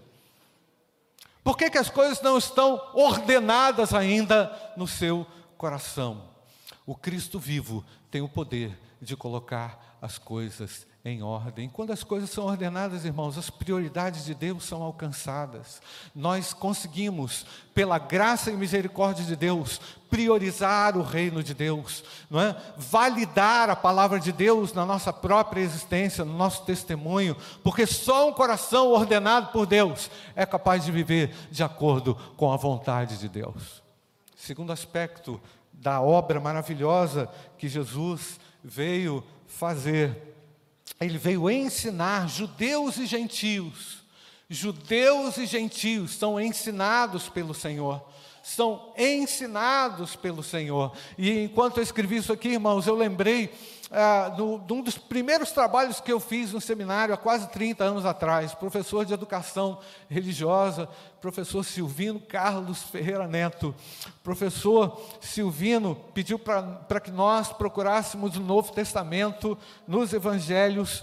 Por 1.45 1.57
que, 1.57 1.69
que 1.69 1.79
as 1.79 1.91
coisas 1.91 2.23
não 2.23 2.39
estão 2.39 2.81
ordenadas 2.95 3.93
ainda 3.93 4.51
no 4.75 4.87
seu 4.87 5.27
coração? 5.59 6.23
O 6.87 6.95
Cristo 6.95 7.39
vivo 7.39 7.85
tem 8.11 8.23
o 8.23 8.29
poder 8.29 8.79
de 9.03 9.15
colocar 9.17 9.99
as 10.01 10.17
coisas 10.17 10.87
em 11.05 11.23
ordem. 11.23 11.69
Quando 11.69 11.93
as 11.93 12.05
coisas 12.05 12.29
são 12.29 12.45
ordenadas, 12.45 13.05
irmãos, 13.05 13.39
as 13.39 13.49
prioridades 13.49 14.25
de 14.25 14.35
Deus 14.35 14.65
são 14.65 14.83
alcançadas. 14.83 15.81
Nós 16.15 16.53
conseguimos, 16.53 17.47
pela 17.75 17.99
graça 17.99 18.51
e 18.51 18.57
misericórdia 18.57 19.25
de 19.25 19.35
Deus, 19.35 19.81
priorizar 20.11 20.99
o 20.99 21.03
reino 21.03 21.43
de 21.43 21.55
Deus, 21.55 22.05
não 22.29 22.41
é? 22.41 22.55
Validar 22.77 23.71
a 23.71 23.77
palavra 23.77 24.21
de 24.21 24.31
Deus 24.31 24.75
na 24.75 24.85
nossa 24.85 25.13
própria 25.13 25.63
existência, 25.63 26.25
no 26.25 26.37
nosso 26.37 26.65
testemunho, 26.65 27.37
porque 27.63 27.87
só 27.87 28.29
um 28.29 28.33
coração 28.33 28.89
ordenado 28.89 29.53
por 29.53 29.65
Deus 29.67 30.11
é 30.37 30.45
capaz 30.45 30.85
de 30.85 30.93
viver 30.93 31.35
de 31.51 31.63
acordo 31.63 32.15
com 32.37 32.53
a 32.53 32.57
vontade 32.57 33.17
de 33.19 33.29
Deus. 33.29 33.83
Segundo 34.37 34.73
aspecto 34.73 35.41
da 35.73 36.03
obra 36.03 36.39
maravilhosa 36.41 37.29
que 37.57 37.69
Jesus 37.69 38.39
veio 38.63 39.25
fazer 39.47 40.30
ele 41.01 41.19
veio 41.19 41.51
ensinar 41.51 42.29
judeus 42.29 42.97
e 42.97 43.07
gentios. 43.07 43.99
Judeus 44.49 45.37
e 45.37 45.47
gentios 45.47 46.15
são 46.17 46.41
ensinados 46.41 47.29
pelo 47.29 47.55
Senhor 47.55 48.03
são 48.43 48.93
ensinados 48.97 50.17
pelo 50.17 50.43
Senhor. 50.43 50.93
E 51.17 51.45
enquanto 51.45 51.77
eu 51.77 51.83
escrevi 51.83 52.17
isso 52.17 52.33
aqui, 52.33 52.49
irmãos, 52.49 52.87
eu 52.87 52.95
lembrei 52.95 53.53
ah, 53.91 54.29
de 54.29 54.73
um 54.73 54.83
dos 54.83 54.97
primeiros 54.97 55.51
trabalhos 55.51 56.01
que 56.01 56.13
eu 56.13 56.21
fiz 56.21 56.53
no 56.53 56.61
seminário 56.61 57.13
há 57.13 57.17
quase 57.17 57.49
30 57.49 57.83
anos 57.83 58.07
atrás, 58.07 58.55
professor 58.55 59.05
de 59.05 59.13
educação 59.13 59.81
religiosa, 60.09 60.89
professor 61.21 61.65
Silvino 61.65 62.21
Carlos 62.21 62.85
Ferreira 62.85 63.27
Neto. 63.27 63.75
Professor 64.23 65.01
Silvino 65.21 65.97
pediu 66.15 66.39
para 66.39 67.01
que 67.01 67.11
nós 67.11 67.53
procurássemos 67.53 68.37
o 68.37 68.41
Novo 68.41 68.73
Testamento 68.73 69.59
nos 69.89 70.13
evangelhos 70.13 71.03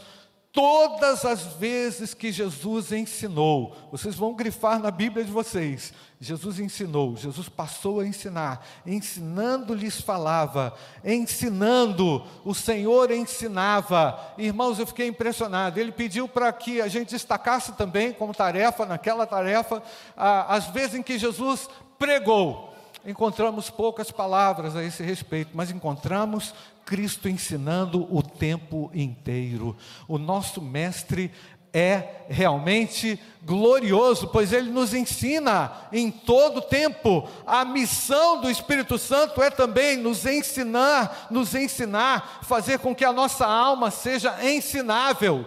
todas 0.58 1.24
as 1.24 1.44
vezes 1.54 2.16
que 2.16 2.32
Jesus 2.32 2.92
ensinou, 2.92 3.76
vocês 3.92 4.16
vão 4.16 4.34
grifar 4.34 4.80
na 4.80 4.90
Bíblia 4.90 5.24
de 5.24 5.32
vocês. 5.32 5.94
Jesus 6.20 6.60
ensinou, 6.60 7.16
Jesus 7.16 7.48
passou 7.48 8.00
a 8.00 8.08
ensinar, 8.08 8.66
ensinando 8.84 9.76
lhes 9.76 10.02
falava, 10.02 10.74
ensinando, 11.06 12.26
o 12.44 12.56
Senhor 12.56 13.12
ensinava. 13.12 14.20
Irmãos, 14.36 14.80
eu 14.80 14.88
fiquei 14.88 15.06
impressionado. 15.06 15.80
Ele 15.80 15.92
pediu 15.92 16.28
para 16.28 16.52
que 16.52 16.82
a 16.82 16.88
gente 16.88 17.12
destacasse 17.12 17.74
também 17.74 18.12
como 18.12 18.34
tarefa, 18.34 18.84
naquela 18.84 19.28
tarefa, 19.28 19.84
as 20.16 20.70
vezes 20.70 20.96
em 20.96 21.04
que 21.04 21.20
Jesus 21.20 21.70
pregou 22.00 22.74
encontramos 23.08 23.70
poucas 23.70 24.12
palavras 24.12 24.76
a 24.76 24.84
esse 24.84 25.02
respeito, 25.02 25.52
mas 25.54 25.72
encontramos 25.72 26.54
Cristo 26.86 27.30
ensinando 27.30 28.06
o 28.14 28.22
tempo 28.22 28.92
inteiro. 28.94 29.76
O 30.10 30.18
nosso 30.18 30.62
mestre 30.62 31.32
é 31.74 32.26
realmente 32.28 33.20
glorioso, 33.44 34.28
pois 34.28 34.52
ele 34.52 34.70
nos 34.70 34.94
ensina 34.94 35.72
em 35.92 36.12
todo 36.12 36.62
tempo. 36.62 37.28
A 37.46 37.64
missão 37.64 38.42
do 38.42 38.50
Espírito 38.50 38.98
Santo 38.98 39.42
é 39.42 39.50
também 39.50 39.96
nos 39.96 40.26
ensinar, 40.26 41.28
nos 41.32 41.56
ensinar, 41.56 42.40
fazer 42.44 42.80
com 42.80 42.94
que 42.94 43.06
a 43.06 43.14
nossa 43.14 43.46
alma 43.46 43.90
seja 43.90 44.38
ensinável. 44.44 45.46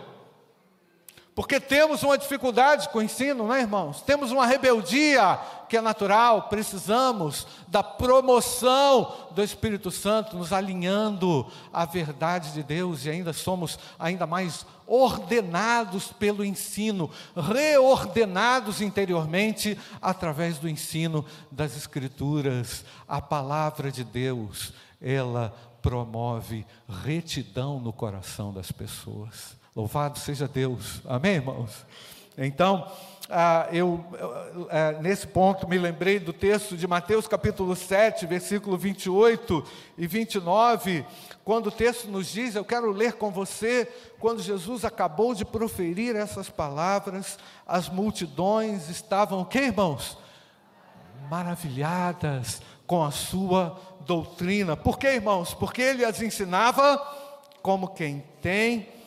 Porque 1.40 1.58
temos 1.58 2.02
uma 2.02 2.18
dificuldade 2.18 2.90
com 2.90 2.98
o 2.98 3.02
ensino, 3.02 3.46
não 3.46 3.54
é, 3.54 3.62
irmãos? 3.62 4.02
Temos 4.02 4.30
uma 4.30 4.44
rebeldia 4.44 5.40
que 5.70 5.76
é 5.78 5.80
natural, 5.80 6.50
precisamos 6.50 7.46
da 7.66 7.82
promoção 7.82 9.30
do 9.30 9.42
Espírito 9.42 9.90
Santo, 9.90 10.36
nos 10.36 10.52
alinhando 10.52 11.50
à 11.72 11.86
verdade 11.86 12.52
de 12.52 12.62
Deus 12.62 13.06
e 13.06 13.10
ainda 13.10 13.32
somos 13.32 13.78
ainda 13.98 14.26
mais 14.26 14.66
ordenados 14.86 16.12
pelo 16.12 16.44
ensino, 16.44 17.10
reordenados 17.34 18.82
interiormente 18.82 19.78
através 20.02 20.58
do 20.58 20.68
ensino 20.68 21.24
das 21.50 21.74
Escrituras. 21.74 22.84
A 23.08 23.22
palavra 23.22 23.90
de 23.90 24.04
Deus, 24.04 24.74
ela 25.00 25.54
promove 25.80 26.66
retidão 27.02 27.80
no 27.80 27.94
coração 27.94 28.52
das 28.52 28.70
pessoas. 28.70 29.58
Louvado 29.80 30.18
seja 30.18 30.46
Deus. 30.46 31.00
Amém, 31.06 31.36
irmãos? 31.36 31.86
Então, 32.36 32.86
ah, 33.30 33.66
eu, 33.72 34.04
ah, 34.68 35.00
nesse 35.00 35.26
ponto 35.26 35.66
me 35.66 35.78
lembrei 35.78 36.18
do 36.18 36.34
texto 36.34 36.76
de 36.76 36.86
Mateus 36.86 37.26
capítulo 37.26 37.74
7, 37.74 38.26
versículo 38.26 38.76
28 38.76 39.64
e 39.96 40.06
29, 40.06 41.02
quando 41.42 41.68
o 41.68 41.70
texto 41.70 42.08
nos 42.08 42.30
diz, 42.30 42.54
eu 42.54 42.64
quero 42.64 42.90
ler 42.92 43.14
com 43.14 43.30
você, 43.30 43.90
quando 44.18 44.42
Jesus 44.42 44.84
acabou 44.84 45.34
de 45.34 45.46
proferir 45.46 46.14
essas 46.14 46.50
palavras, 46.50 47.38
as 47.66 47.88
multidões 47.88 48.90
estavam, 48.90 49.40
o 49.40 49.46
que 49.46 49.60
irmãos? 49.60 50.18
Maravilhadas 51.30 52.60
com 52.86 53.02
a 53.02 53.10
sua 53.10 53.80
doutrina. 54.00 54.76
Por 54.76 54.98
que, 54.98 55.06
irmãos? 55.06 55.54
Porque 55.54 55.80
ele 55.80 56.04
as 56.04 56.20
ensinava 56.20 56.98
como 57.62 57.88
quem 57.88 58.22
tem 58.42 58.99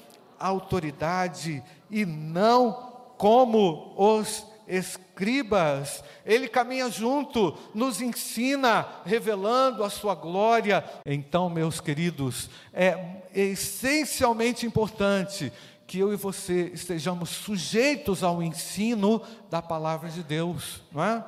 autoridade 0.48 1.64
e 1.90 2.06
não 2.06 2.92
como 3.18 3.94
os 3.98 4.46
escribas. 4.68 6.04
Ele 6.26 6.48
caminha 6.48 6.90
junto, 6.90 7.58
nos 7.74 8.02
ensina, 8.02 8.88
revelando 9.06 9.84
a 9.84 9.90
sua 9.90 10.16
glória. 10.16 10.84
Então, 11.06 11.50
meus 11.50 11.80
queridos, 11.80 12.50
é 12.74 13.22
essencialmente 13.34 14.66
importante 14.66 15.52
que 15.86 16.00
eu 16.00 16.14
e 16.14 16.18
você 16.18 16.72
estejamos 16.74 17.30
sujeitos 17.30 18.24
ao 18.24 18.42
ensino 18.42 19.22
da 19.50 19.62
palavra 19.62 20.10
de 20.10 20.24
Deus, 20.24 20.82
não 20.92 21.04
é? 21.04 21.24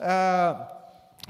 Ah, 0.00 0.72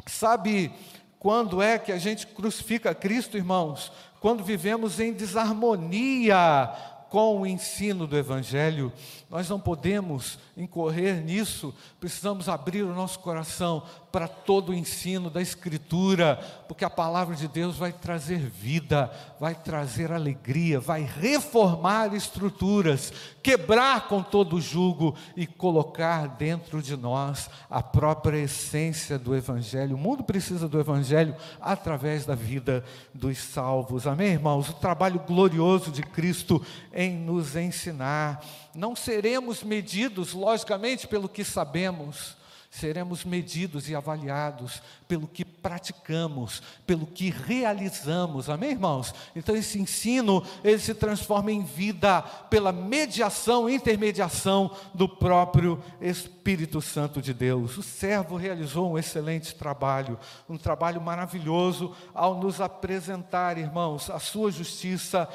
sabe 0.07 0.73
quando 1.19 1.63
é 1.63 1.79
que 1.79 1.91
a 1.91 1.99
gente 1.99 2.27
crucifica 2.27 2.95
Cristo, 2.95 3.37
irmãos? 3.37 3.91
Quando 4.21 4.45
vivemos 4.45 5.01
em 5.01 5.13
desarmonia 5.13 6.71
com 7.11 7.41
o 7.41 7.47
ensino 7.47 8.07
do 8.07 8.17
Evangelho, 8.17 8.93
nós 9.37 9.51
não 9.51 9.61
podemos 9.61 10.39
incorrer 10.57 11.23
nisso, 11.23 11.75
precisamos 12.01 12.49
abrir 12.49 12.83
o 12.85 12.95
nosso 12.95 13.19
coração 13.19 13.83
para 14.11 14.27
todo 14.27 14.71
o 14.71 14.75
ensino 14.75 15.29
da 15.29 15.43
Escritura, 15.43 16.37
porque 16.67 16.87
a 16.87 16.89
palavra 16.89 17.37
de 17.37 17.47
Deus 17.47 17.77
vai 17.77 17.93
trazer 17.93 18.39
vida, 18.39 19.11
vai 19.39 19.55
trazer 19.55 20.11
alegria, 20.11 20.81
vai 20.81 21.03
reformar 21.03 22.15
estruturas, 22.15 23.13
quebrar 23.43 24.09
com 24.09 24.23
todo 24.23 24.57
o 24.57 24.61
jugo 24.61 25.15
e 25.37 25.47
colocar 25.47 26.29
dentro 26.29 26.81
de 26.81 26.97
nós 26.97 27.51
a 27.69 27.83
própria 27.83 28.39
essência 28.39 29.19
do 29.19 29.37
Evangelho. 29.37 29.97
O 29.97 29.99
mundo 29.99 30.25
precisa 30.25 30.67
do 30.67 30.81
Evangelho 30.81 31.37
através 31.61 32.25
da 32.25 32.35
vida 32.35 32.83
dos 33.13 33.37
salvos. 33.37 34.07
Amém, 34.07 34.29
irmãos? 34.29 34.71
O 34.71 34.75
trabalho 34.75 35.21
glorioso 35.27 35.91
de 35.91 36.03
Cristo 36.03 36.65
em 36.91 37.15
nos 37.15 37.55
ensinar. 37.55 38.43
Não 38.75 38.97
seremos 38.97 39.26
medidos, 39.63 40.33
logicamente, 40.33 41.07
pelo 41.07 41.29
que 41.29 41.43
sabemos, 41.43 42.37
seremos 42.71 43.25
medidos 43.25 43.89
e 43.89 43.95
avaliados 43.95 44.83
pelo 45.09 45.27
que 45.27 45.45
praticamos, 45.45 46.63
pelo 46.87 47.07
que 47.07 47.31
realizamos. 47.31 48.49
Amém, 48.49 48.71
irmãos? 48.71 49.15
Então 49.35 49.57
esse 49.57 49.81
ensino, 49.81 50.43
ele 50.63 50.79
se 50.79 50.95
transforma 50.95 51.53
em 51.53 51.63
vida 51.63 52.23
pela 52.51 52.73
mediação, 52.73 53.69
intermediação 53.69 54.71
do 54.95 55.09
próprio 55.09 55.83
Espírito 56.01 56.81
Santo 56.81 57.21
de 57.21 57.35
Deus. 57.35 57.77
O 57.77 57.83
servo 57.83 58.37
realizou 58.37 58.93
um 58.93 58.99
excelente 58.99 59.55
trabalho, 59.55 60.19
um 60.49 60.57
trabalho 60.57 61.01
maravilhoso 61.01 61.95
ao 62.15 62.35
nos 62.37 62.61
apresentar, 62.61 63.59
irmãos, 63.59 64.11
a 64.11 64.19
sua 64.19 64.51
justiça, 64.51 65.29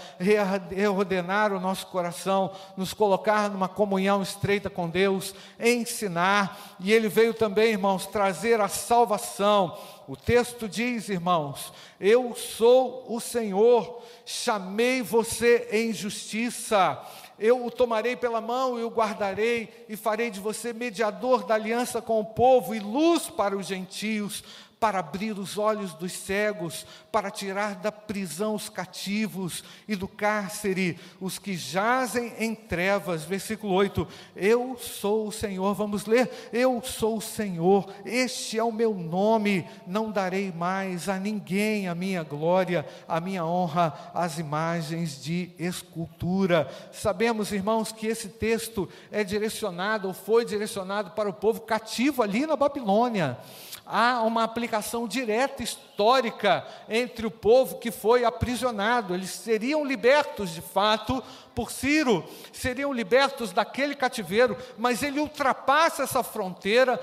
reordenar 0.70 1.54
o 1.54 1.60
nosso 1.60 1.88
coração, 1.88 2.52
nos 2.78 2.94
colocar 2.94 3.50
numa 3.50 3.68
comunhão 3.68 4.22
estreita 4.22 4.70
com 4.70 4.90
Deus, 4.90 5.36
ensinar, 5.60 6.76
e 6.80 6.92
ele 6.92 7.10
veio 7.10 7.34
também, 7.34 7.72
irmãos, 7.72 8.06
trazer 8.08 8.60
a 8.62 8.68
salvação. 8.68 9.61
O 10.08 10.16
texto 10.16 10.68
diz, 10.68 11.10
irmãos: 11.10 11.74
Eu 12.00 12.36
sou 12.36 13.06
o 13.08 13.20
Senhor, 13.20 14.02
chamei 14.26 15.02
você 15.02 15.68
em 15.72 15.92
justiça. 15.92 17.02
Eu 17.38 17.66
o 17.66 17.72
tomarei 17.72 18.16
pela 18.16 18.40
mão 18.40 18.80
e 18.80 18.84
o 18.84 18.90
guardarei, 18.90 19.86
e 19.90 19.98
farei 19.98 20.30
de 20.30 20.40
você 20.40 20.74
mediador 20.74 21.44
da 21.44 21.56
aliança 21.56 22.00
com 22.00 22.20
o 22.20 22.26
povo 22.26 22.76
e 22.76 22.80
luz 22.80 23.30
para 23.30 23.58
os 23.58 23.66
gentios, 23.66 24.44
para 24.82 24.98
abrir 24.98 25.38
os 25.38 25.60
olhos 25.60 25.94
dos 25.94 26.12
cegos, 26.12 26.88
para 27.12 27.30
tirar 27.30 27.76
da 27.76 27.92
prisão 27.92 28.56
os 28.56 28.68
cativos 28.68 29.64
e 29.88 29.96
do 29.96 30.08
cárcere 30.08 30.98
os 31.20 31.38
que 31.38 31.56
jazem 31.56 32.34
em 32.40 32.56
trevas. 32.56 33.24
Versículo 33.24 33.74
8: 33.74 34.08
Eu 34.36 34.76
sou 34.80 35.28
o 35.28 35.32
Senhor, 35.32 35.76
vamos 35.76 36.08
ler. 36.08 36.50
Eu 36.52 36.82
sou 36.84 37.18
o 37.18 37.22
Senhor, 37.22 37.94
este 38.04 38.58
é 38.58 38.64
o 38.64 38.72
meu 38.72 38.96
nome, 38.96 39.70
não 39.86 40.10
darei 40.10 40.52
mais 40.52 41.08
a 41.08 41.20
ninguém 41.20 41.88
a 41.88 41.94
minha 41.94 42.24
glória, 42.24 42.84
a 43.08 43.22
minha 43.22 43.46
honra, 43.46 43.94
as 44.16 44.40
imagens 44.40 45.22
de 45.22 45.52
escultura. 45.60 46.68
Sabemos, 46.92 47.52
irmãos, 47.52 47.92
que 47.92 48.08
esse 48.08 48.30
texto 48.30 48.90
é 49.12 49.24
direcionado, 49.24 50.08
ou 50.08 50.14
foi 50.16 50.44
direcionado 50.44 51.12
para 51.12 51.30
o 51.30 51.34
povo 51.34 51.62
cativo 51.62 52.24
ali 52.24 52.48
na 52.48 52.56
Babilônia 52.56 53.38
há 53.92 54.22
uma 54.22 54.44
aplicação 54.44 55.06
direta 55.06 55.62
histórica 55.62 56.66
entre 56.88 57.28
o 57.28 57.32
povo 57.32 57.78
que 57.78 57.92
foi 57.92 58.24
aprisionado. 58.24 59.14
Eles 59.14 59.32
seriam 59.32 59.84
libertos 59.84 60.52
de 60.52 60.62
fato 60.62 61.22
por 61.54 61.70
Ciro, 61.70 62.24
seriam 62.54 62.94
libertos 62.94 63.52
daquele 63.52 63.94
cativeiro, 63.94 64.58
mas 64.78 65.04
ele 65.04 65.20
ultrapassa 65.20 66.04
essa 66.04 66.24
fronteira 66.24 66.98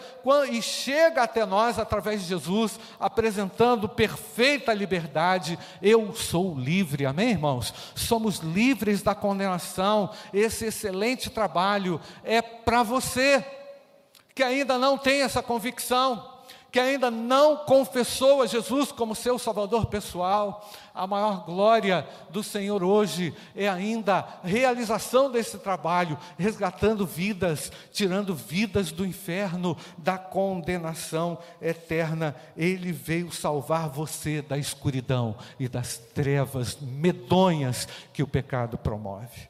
e 0.51 0.63
chega 0.63 1.23
até 1.23 1.45
nós 1.45 1.79
através 1.79 2.23
de 2.23 2.29
Jesus, 2.29 2.81
apresentando 2.99 3.87
perfeita 3.87 4.73
liberdade. 4.73 5.59
Eu 5.83 6.15
sou 6.15 6.59
livre, 6.59 7.05
amém, 7.05 7.33
irmãos? 7.33 7.75
Somos 7.95 8.39
livres 8.39 9.03
da 9.03 9.15
condenação. 9.15 10.11
Esse 10.33 10.65
excelente 10.65 11.29
trabalho 11.29 12.01
é 12.25 12.41
para 12.41 12.83
você 12.83 13.45
que 14.35 14.43
ainda 14.43 14.79
não 14.79 14.97
tem 14.97 15.21
essa 15.21 15.43
convicção 15.43 16.38
que 16.71 16.79
ainda 16.79 17.11
não 17.11 17.57
confessou 17.57 18.43
a 18.43 18.47
Jesus 18.47 18.93
como 18.93 19.15
seu 19.15 19.39
Salvador 19.39 19.87
pessoal, 19.87 20.69
a 20.95 21.07
maior 21.07 21.45
glória 21.45 22.07
do 22.31 22.43
Senhor 22.43 22.83
hoje 22.85 23.35
é 23.57 23.69
ainda 23.69 24.19
a 24.19 24.47
realização 24.47 25.31
desse 25.31 25.59
trabalho, 25.59 26.19
resgatando 26.39 27.07
vidas, 27.07 27.73
tirando 27.91 28.35
vidas 28.35 28.93
do 28.93 29.07
inferno, 29.07 29.77
da 29.97 30.19
condenação 30.19 31.39
eterna. 31.61 32.37
Ele 32.57 32.93
veio 32.93 33.33
salvar 33.33 33.89
você 33.89 34.43
da 34.43 34.59
escuridão 34.59 35.37
e 35.59 35.69
das 35.69 35.97
trevas 35.97 36.79
medonhas 36.81 37.89
que 38.13 38.23
o 38.23 38.29
pecado 38.29 38.77
promove. 38.77 39.49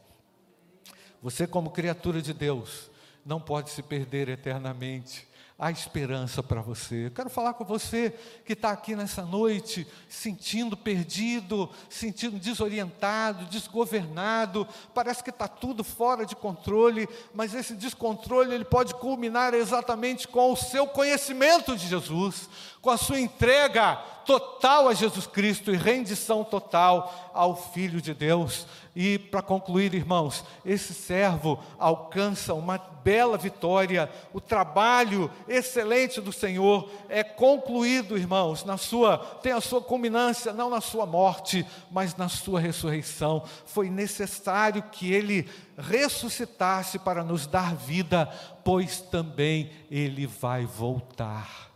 Você, 1.21 1.49
como 1.49 1.71
criatura 1.71 2.23
de 2.23 2.33
Deus, 2.33 2.91
não 3.27 3.41
pode 3.41 3.71
se 3.71 3.83
perder 3.83 4.29
eternamente 4.29 5.28
há 5.59 5.73
esperança 5.73 6.41
para 6.41 6.63
você. 6.63 7.07
Eu 7.07 7.11
quero 7.11 7.29
falar 7.29 7.55
com 7.55 7.65
você 7.65 8.15
que 8.45 8.53
está 8.53 8.71
aqui 8.71 8.95
nessa 8.95 9.23
noite, 9.23 9.85
sentindo 10.09 10.77
perdido, 10.77 11.69
sentindo 11.91 12.39
desorientado, 12.39 13.45
desgovernado, 13.47 14.69
parece 14.95 15.23
que 15.23 15.31
está 15.31 15.49
tudo 15.49 15.83
fora 15.83 16.25
de 16.25 16.37
controle, 16.37 17.09
mas 17.35 17.55
esse 17.55 17.75
descontrole 17.75 18.55
ele 18.55 18.65
pode 18.65 18.95
culminar 18.95 19.53
exatamente 19.53 20.29
com 20.29 20.53
o 20.53 20.57
seu 20.57 20.87
conhecimento 20.87 21.77
de 21.77 21.89
Jesus, 21.89 22.49
com 22.81 22.91
a 22.91 22.97
sua 22.97 23.19
entrega 23.19 23.97
total 24.25 24.89
a 24.89 24.95
Jesus 24.95 25.27
Cristo 25.27 25.73
e 25.73 25.77
rendição 25.77 26.45
total 26.45 27.33
ao 27.35 27.57
Filho 27.57 28.01
de 28.01 28.15
Deus. 28.15 28.65
E 29.01 29.17
para 29.17 29.41
concluir, 29.41 29.95
irmãos, 29.95 30.45
esse 30.67 30.93
servo 30.93 31.57
alcança 31.79 32.53
uma 32.53 32.77
bela 32.77 33.39
vitória, 33.39 34.11
o 34.33 34.41
trabalho 34.41 35.31
excelente 35.47 36.21
do 36.21 36.33
Senhor 36.33 36.91
é 37.09 37.23
concluído, 37.23 38.19
irmãos, 38.19 38.65
na 38.65 38.77
sua, 38.77 39.19
tem 39.41 39.53
a 39.53 39.61
sua 39.61 39.81
culminância 39.81 40.53
não 40.53 40.69
na 40.69 40.81
sua 40.81 41.07
morte, 41.07 41.65
mas 41.93 42.17
na 42.17 42.29
sua 42.29 42.59
ressurreição. 42.59 43.45
Foi 43.67 43.89
necessário 43.89 44.83
que 44.83 45.13
ele 45.13 45.49
ressuscitasse 45.79 46.99
para 46.99 47.23
nos 47.23 47.47
dar 47.47 47.77
vida, 47.77 48.27
pois 48.65 49.01
também 49.01 49.71
ele 49.89 50.27
vai 50.27 50.67
voltar. 50.67 51.71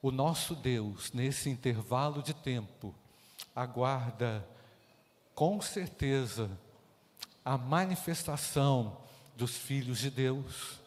O 0.00 0.10
nosso 0.10 0.54
Deus, 0.54 1.12
nesse 1.12 1.50
intervalo 1.50 2.22
de 2.22 2.32
tempo, 2.32 2.94
aguarda 3.54 4.46
com 5.34 5.60
certeza 5.60 6.50
a 7.44 7.56
manifestação 7.56 8.96
dos 9.36 9.56
filhos 9.56 9.98
de 9.98 10.10
Deus. 10.10 10.80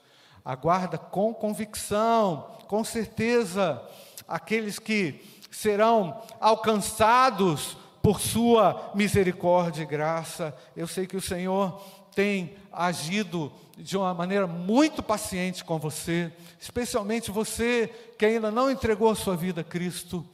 Aguarda 0.44 0.98
com 0.98 1.34
convicção, 1.34 2.58
com 2.68 2.84
certeza, 2.84 3.82
aqueles 4.28 4.80
que 4.80 5.22
serão 5.52 6.22
alcançados 6.40 7.78
por 8.02 8.22
sua 8.22 8.92
misericórdia 8.96 9.84
e 9.84 9.86
graça. 9.86 10.56
Eu 10.76 10.88
sei 10.88 11.06
que 11.06 11.18
o 11.18 11.22
Senhor 11.22 11.82
tem 12.16 12.56
agido 12.72 13.52
de 13.78 13.96
uma 13.98 14.14
maneira 14.14 14.48
muito 14.48 15.04
paciente 15.04 15.64
com 15.64 15.78
você, 15.78 16.32
especialmente 16.60 17.30
você 17.30 17.94
que 18.18 18.26
ainda 18.26 18.50
não 18.50 18.72
entregou 18.72 19.12
a 19.12 19.16
sua 19.16 19.36
vida 19.36 19.62
a 19.62 19.64
Cristo. 19.64 20.26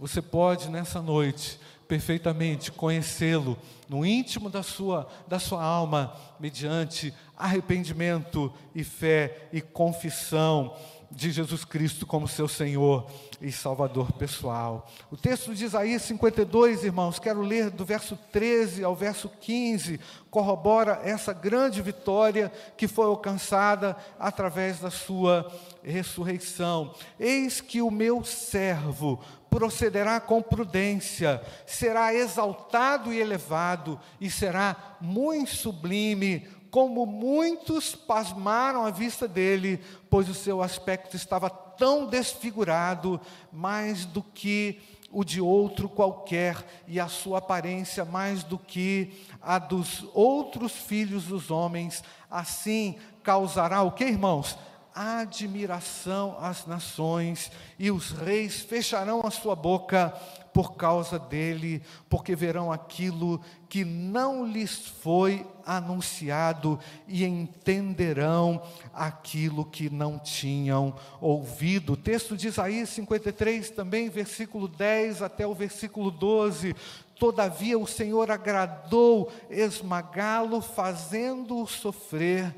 Você 0.00 0.22
pode 0.22 0.70
nessa 0.70 1.02
noite 1.02 1.60
perfeitamente 1.86 2.72
conhecê-lo 2.72 3.58
no 3.86 4.06
íntimo 4.06 4.48
da 4.48 4.62
sua, 4.62 5.06
da 5.28 5.38
sua 5.38 5.62
alma, 5.62 6.16
mediante 6.40 7.12
arrependimento 7.36 8.50
e 8.74 8.82
fé 8.82 9.50
e 9.52 9.60
confissão 9.60 10.74
de 11.10 11.30
Jesus 11.30 11.64
Cristo 11.64 12.06
como 12.06 12.28
seu 12.28 12.48
Senhor 12.48 13.10
e 13.42 13.50
Salvador 13.50 14.12
pessoal. 14.12 14.88
O 15.10 15.16
texto 15.18 15.54
de 15.54 15.64
Isaías 15.64 16.02
52, 16.02 16.84
irmãos, 16.84 17.18
quero 17.18 17.42
ler 17.42 17.68
do 17.68 17.84
verso 17.84 18.16
13 18.32 18.84
ao 18.84 18.94
verso 18.94 19.28
15, 19.40 19.98
corrobora 20.30 21.00
essa 21.02 21.32
grande 21.32 21.82
vitória 21.82 22.50
que 22.76 22.86
foi 22.86 23.06
alcançada 23.06 23.96
através 24.18 24.78
da 24.78 24.90
sua 24.90 25.50
ressurreição. 25.82 26.94
Eis 27.18 27.60
que 27.60 27.82
o 27.82 27.90
meu 27.90 28.22
servo 28.22 29.20
procederá 29.50 30.20
com 30.20 30.40
prudência, 30.40 31.42
será 31.66 32.14
exaltado 32.14 33.12
e 33.12 33.18
elevado, 33.18 34.00
e 34.20 34.30
será 34.30 34.96
muito 35.00 35.50
sublime, 35.50 36.48
como 36.70 37.04
muitos 37.04 37.96
pasmaram 37.96 38.86
à 38.86 38.90
vista 38.90 39.26
dele, 39.26 39.80
pois 40.08 40.28
o 40.28 40.34
seu 40.34 40.62
aspecto 40.62 41.16
estava 41.16 41.50
tão 41.50 42.06
desfigurado, 42.06 43.20
mais 43.52 44.04
do 44.04 44.22
que 44.22 44.80
o 45.12 45.24
de 45.24 45.40
outro 45.40 45.88
qualquer, 45.88 46.56
e 46.86 47.00
a 47.00 47.08
sua 47.08 47.38
aparência 47.38 48.04
mais 48.04 48.44
do 48.44 48.56
que 48.56 49.26
a 49.42 49.58
dos 49.58 50.06
outros 50.14 50.72
filhos 50.72 51.24
dos 51.24 51.50
homens. 51.50 52.04
Assim 52.30 52.96
causará 53.24 53.82
o 53.82 53.90
que, 53.90 54.04
irmãos? 54.04 54.56
Admiração 54.94 56.36
às 56.40 56.66
nações, 56.66 57.50
e 57.78 57.90
os 57.90 58.10
reis 58.10 58.60
fecharão 58.60 59.22
a 59.24 59.30
sua 59.30 59.54
boca 59.54 60.14
por 60.52 60.74
causa 60.74 61.18
dele, 61.18 61.82
porque 62.08 62.34
verão 62.34 62.72
aquilo 62.72 63.40
que 63.68 63.84
não 63.84 64.44
lhes 64.44 64.86
foi 64.86 65.46
anunciado 65.64 66.78
e 67.06 67.24
entenderão 67.24 68.60
aquilo 68.92 69.64
que 69.64 69.88
não 69.88 70.18
tinham 70.18 70.94
ouvido. 71.20 71.92
O 71.92 71.96
texto 71.96 72.36
de 72.36 72.48
Isaías 72.48 72.88
53, 72.88 73.70
também, 73.70 74.08
versículo 74.08 74.66
10 74.66 75.22
até 75.22 75.46
o 75.46 75.54
versículo 75.54 76.10
12. 76.10 76.74
Todavia 77.16 77.78
o 77.78 77.86
Senhor 77.86 78.30
agradou 78.30 79.30
esmagá-lo, 79.50 80.60
fazendo-o 80.60 81.66
sofrer 81.66 82.54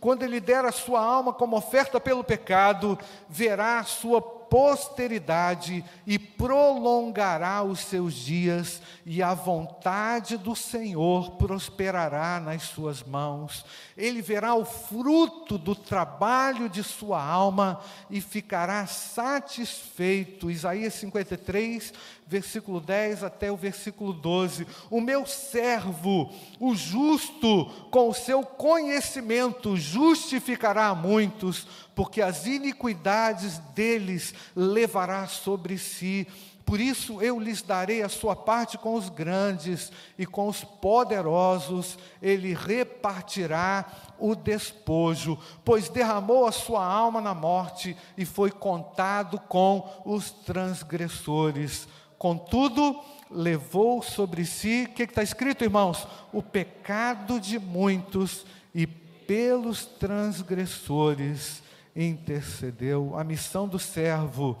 quando 0.00 0.22
ele 0.22 0.40
der 0.40 0.64
a 0.64 0.72
sua 0.72 1.00
alma 1.00 1.32
como 1.32 1.56
oferta 1.56 2.00
pelo 2.00 2.24
pecado, 2.24 2.98
verá 3.28 3.78
a 3.80 3.84
sua 3.84 4.40
posteridade 4.50 5.84
e 6.04 6.18
prolongará 6.18 7.62
os 7.62 7.78
seus 7.80 8.14
dias, 8.14 8.82
e 9.06 9.22
a 9.22 9.32
vontade 9.32 10.36
do 10.36 10.56
Senhor 10.56 11.32
prosperará 11.32 12.40
nas 12.40 12.64
suas 12.64 13.00
mãos. 13.02 13.64
Ele 13.96 14.20
verá 14.20 14.54
o 14.54 14.64
fruto 14.64 15.56
do 15.56 15.76
trabalho 15.76 16.68
de 16.68 16.82
sua 16.82 17.22
alma 17.22 17.80
e 18.10 18.20
ficará 18.20 18.86
satisfeito. 18.86 20.50
Isaías 20.50 20.94
53, 20.94 21.92
versículo 22.30 22.80
10 22.80 23.24
até 23.24 23.50
o 23.50 23.56
versículo 23.56 24.12
12. 24.12 24.64
O 24.88 25.00
meu 25.00 25.26
servo, 25.26 26.32
o 26.60 26.76
justo, 26.76 27.66
com 27.90 28.08
o 28.08 28.14
seu 28.14 28.44
conhecimento, 28.44 29.76
justificará 29.76 30.86
a 30.86 30.94
muitos, 30.94 31.66
porque 31.92 32.22
as 32.22 32.46
iniquidades 32.46 33.58
deles 33.74 34.32
levará 34.54 35.26
sobre 35.26 35.76
si. 35.76 36.24
Por 36.64 36.78
isso 36.78 37.20
eu 37.20 37.40
lhes 37.40 37.62
darei 37.62 38.00
a 38.00 38.08
sua 38.08 38.36
parte 38.36 38.78
com 38.78 38.94
os 38.94 39.08
grandes 39.08 39.90
e 40.16 40.24
com 40.24 40.46
os 40.46 40.62
poderosos, 40.62 41.98
ele 42.22 42.54
repartirá 42.54 43.86
o 44.20 44.36
despojo, 44.36 45.36
pois 45.64 45.88
derramou 45.88 46.46
a 46.46 46.52
sua 46.52 46.84
alma 46.84 47.20
na 47.20 47.34
morte 47.34 47.96
e 48.16 48.24
foi 48.24 48.52
contado 48.52 49.40
com 49.48 49.84
os 50.04 50.30
transgressores. 50.30 51.88
Contudo, 52.20 53.00
levou 53.30 54.02
sobre 54.02 54.44
si, 54.44 54.86
o 54.86 54.92
que 54.92 55.04
está 55.04 55.22
escrito, 55.22 55.64
irmãos? 55.64 56.06
O 56.34 56.42
pecado 56.42 57.40
de 57.40 57.58
muitos 57.58 58.44
e 58.74 58.86
pelos 58.86 59.86
transgressores 59.86 61.62
intercedeu. 61.96 63.18
A 63.18 63.24
missão 63.24 63.66
do 63.66 63.78
servo 63.78 64.58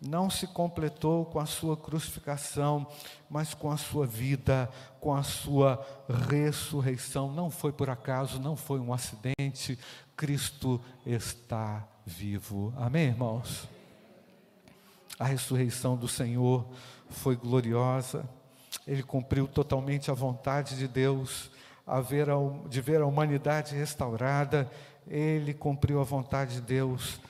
não 0.00 0.30
se 0.30 0.46
completou 0.46 1.26
com 1.26 1.38
a 1.38 1.44
sua 1.44 1.76
crucificação, 1.76 2.86
mas 3.28 3.52
com 3.52 3.70
a 3.70 3.76
sua 3.76 4.06
vida, 4.06 4.70
com 4.98 5.14
a 5.14 5.22
sua 5.22 5.86
ressurreição. 6.30 7.30
Não 7.30 7.50
foi 7.50 7.70
por 7.70 7.90
acaso, 7.90 8.40
não 8.40 8.56
foi 8.56 8.80
um 8.80 8.94
acidente. 8.94 9.78
Cristo 10.16 10.80
está 11.04 11.86
vivo. 12.06 12.72
Amém, 12.78 13.08
irmãos? 13.08 13.73
A 15.18 15.24
ressurreição 15.24 15.96
do 15.96 16.08
Senhor 16.08 16.66
foi 17.08 17.36
gloriosa, 17.36 18.28
ele 18.86 19.02
cumpriu 19.02 19.46
totalmente 19.46 20.10
a 20.10 20.14
vontade 20.14 20.76
de 20.76 20.88
Deus, 20.88 21.50
a, 21.86 22.00
de 22.68 22.80
ver 22.80 23.00
a 23.00 23.06
humanidade 23.06 23.74
restaurada, 23.74 24.70
ele 25.06 25.54
cumpriu 25.54 26.00
a 26.00 26.04
vontade 26.04 26.54
de 26.54 26.60
Deus 26.60 27.20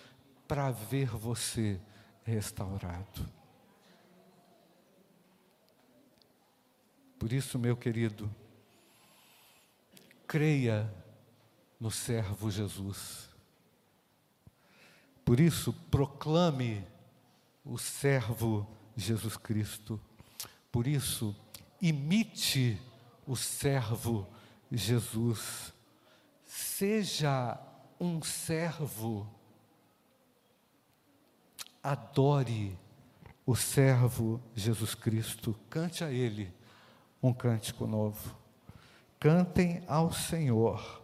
para 0.46 0.70
ver 0.70 1.08
você 1.08 1.80
restaurado. 2.22 3.28
Por 7.18 7.32
isso, 7.32 7.58
meu 7.58 7.76
querido, 7.76 8.30
creia 10.26 10.92
no 11.80 11.90
servo 11.90 12.50
Jesus. 12.50 13.30
Por 15.24 15.40
isso, 15.40 15.72
proclame 15.90 16.84
o 17.64 17.78
servo 17.78 18.66
Jesus 18.96 19.36
Cristo. 19.36 20.00
Por 20.70 20.86
isso, 20.86 21.34
imite 21.80 22.80
o 23.26 23.36
servo 23.36 24.26
Jesus. 24.70 25.72
Seja 26.44 27.58
um 27.98 28.22
servo. 28.22 29.26
Adore 31.82 32.78
o 33.46 33.54
servo 33.54 34.40
Jesus 34.54 34.94
Cristo. 34.94 35.58
Cante 35.70 36.04
a 36.04 36.10
Ele 36.10 36.52
um 37.22 37.32
cântico 37.32 37.86
novo. 37.86 38.36
Cantem 39.18 39.82
ao 39.86 40.12
Senhor 40.12 41.02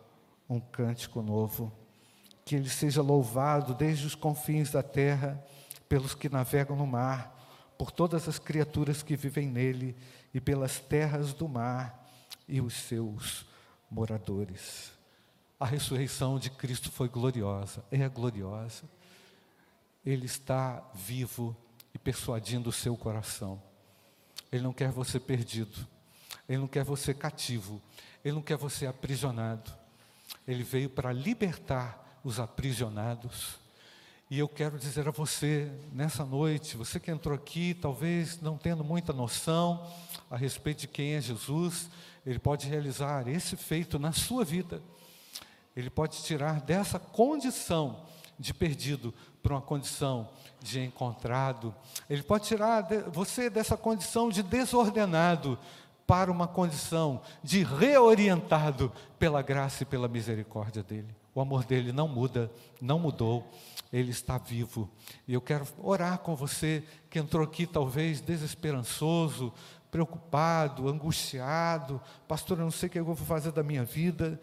um 0.49 0.61
cântico 0.61 1.23
novo. 1.23 1.73
Que 2.45 2.57
Ele 2.57 2.69
seja 2.69 3.03
louvado 3.03 3.75
desde 3.75 4.07
os 4.07 4.15
confins 4.15 4.71
da 4.71 4.83
terra 4.83 5.43
pelos 5.91 6.15
que 6.15 6.29
navegam 6.29 6.77
no 6.77 6.87
mar, 6.87 7.37
por 7.77 7.91
todas 7.91 8.29
as 8.29 8.39
criaturas 8.39 9.03
que 9.03 9.17
vivem 9.17 9.49
nele 9.49 9.97
e 10.33 10.41
pelas 10.41 10.79
terras 10.79 11.35
do 11.35 11.49
mar 11.49 12.09
e 12.47 12.61
os 12.61 12.75
seus 12.75 13.45
moradores. 13.91 14.93
A 15.59 15.67
ressurreição 15.67 16.39
de 16.39 16.49
Cristo 16.49 16.93
foi 16.93 17.09
gloriosa, 17.09 17.85
é 17.91 18.09
gloriosa. 18.09 18.85
Ele 20.07 20.27
está 20.27 20.81
vivo 20.95 21.57
e 21.93 21.99
persuadindo 21.99 22.71
o 22.71 22.73
seu 22.73 22.97
coração. 22.97 23.61
Ele 24.53 24.63
não 24.63 24.73
quer 24.73 24.93
você 24.93 25.19
perdido, 25.19 25.89
ele 26.49 26.59
não 26.59 26.69
quer 26.69 26.85
você 26.85 27.13
cativo, 27.13 27.83
ele 28.25 28.35
não 28.35 28.43
quer 28.43 28.57
você 28.57 28.87
aprisionado. 28.87 29.73
Ele 30.47 30.63
veio 30.63 30.89
para 30.89 31.13
libertar 31.13 32.21
os 32.23 32.39
aprisionados 32.39 33.60
e 34.31 34.39
eu 34.39 34.49
quero 34.49 34.79
dizer 34.79 35.09
a 35.09 35.11
você, 35.11 35.69
nessa 35.93 36.25
noite, 36.25 36.77
você 36.77 37.01
que 37.01 37.11
entrou 37.11 37.35
aqui, 37.35 37.75
talvez 37.75 38.41
não 38.41 38.57
tendo 38.57 38.85
muita 38.85 39.13
noção 39.13 39.85
a 40.31 40.37
respeito 40.37 40.83
de 40.83 40.89
quem 40.89 41.15
é 41.15 41.21
Jesus, 41.21 41.91
ele 42.25 42.39
pode 42.39 42.69
realizar 42.69 43.27
esse 43.27 43.57
feito 43.57 43.99
na 43.99 44.13
sua 44.13 44.45
vida. 44.45 44.81
Ele 45.75 45.91
pode 45.91 46.23
tirar 46.23 46.61
dessa 46.61 46.97
condição 46.97 48.05
de 48.39 48.55
perdido 48.55 49.13
para 49.43 49.55
uma 49.55 49.61
condição 49.61 50.29
de 50.61 50.79
encontrado. 50.79 51.75
Ele 52.09 52.23
pode 52.23 52.47
tirar 52.47 52.87
você 53.11 53.51
dessa 53.51 53.77
condição 53.77 54.29
de 54.29 54.45
desordenado 54.45 55.59
para 56.07 56.31
uma 56.31 56.47
condição 56.47 57.21
de 57.43 57.65
reorientado 57.65 58.93
pela 59.19 59.43
graça 59.43 59.83
e 59.83 59.87
pela 59.87 60.07
misericórdia 60.07 60.85
dele. 60.85 61.20
O 61.41 61.43
amor 61.43 61.65
dele 61.65 61.91
não 61.91 62.07
muda, 62.07 62.53
não 62.83 62.99
mudou, 62.99 63.51
ele 63.91 64.11
está 64.11 64.37
vivo. 64.37 64.91
E 65.27 65.33
eu 65.33 65.41
quero 65.41 65.67
orar 65.79 66.19
com 66.19 66.37
você 66.37 66.85
que 67.09 67.19
entrou 67.19 67.43
aqui 67.43 67.67
talvez 67.67 68.21
desesperançoso, 68.21 69.51
preocupado, 69.91 70.87
angustiado. 70.87 71.99
Pastor, 72.29 72.59
eu 72.59 72.65
não 72.65 72.71
sei 72.71 72.89
o 72.91 72.93
que 72.93 72.99
eu 72.99 73.07
vou 73.07 73.17
fazer 73.17 73.53
da 73.53 73.63
minha 73.63 73.85
vida, 73.85 74.39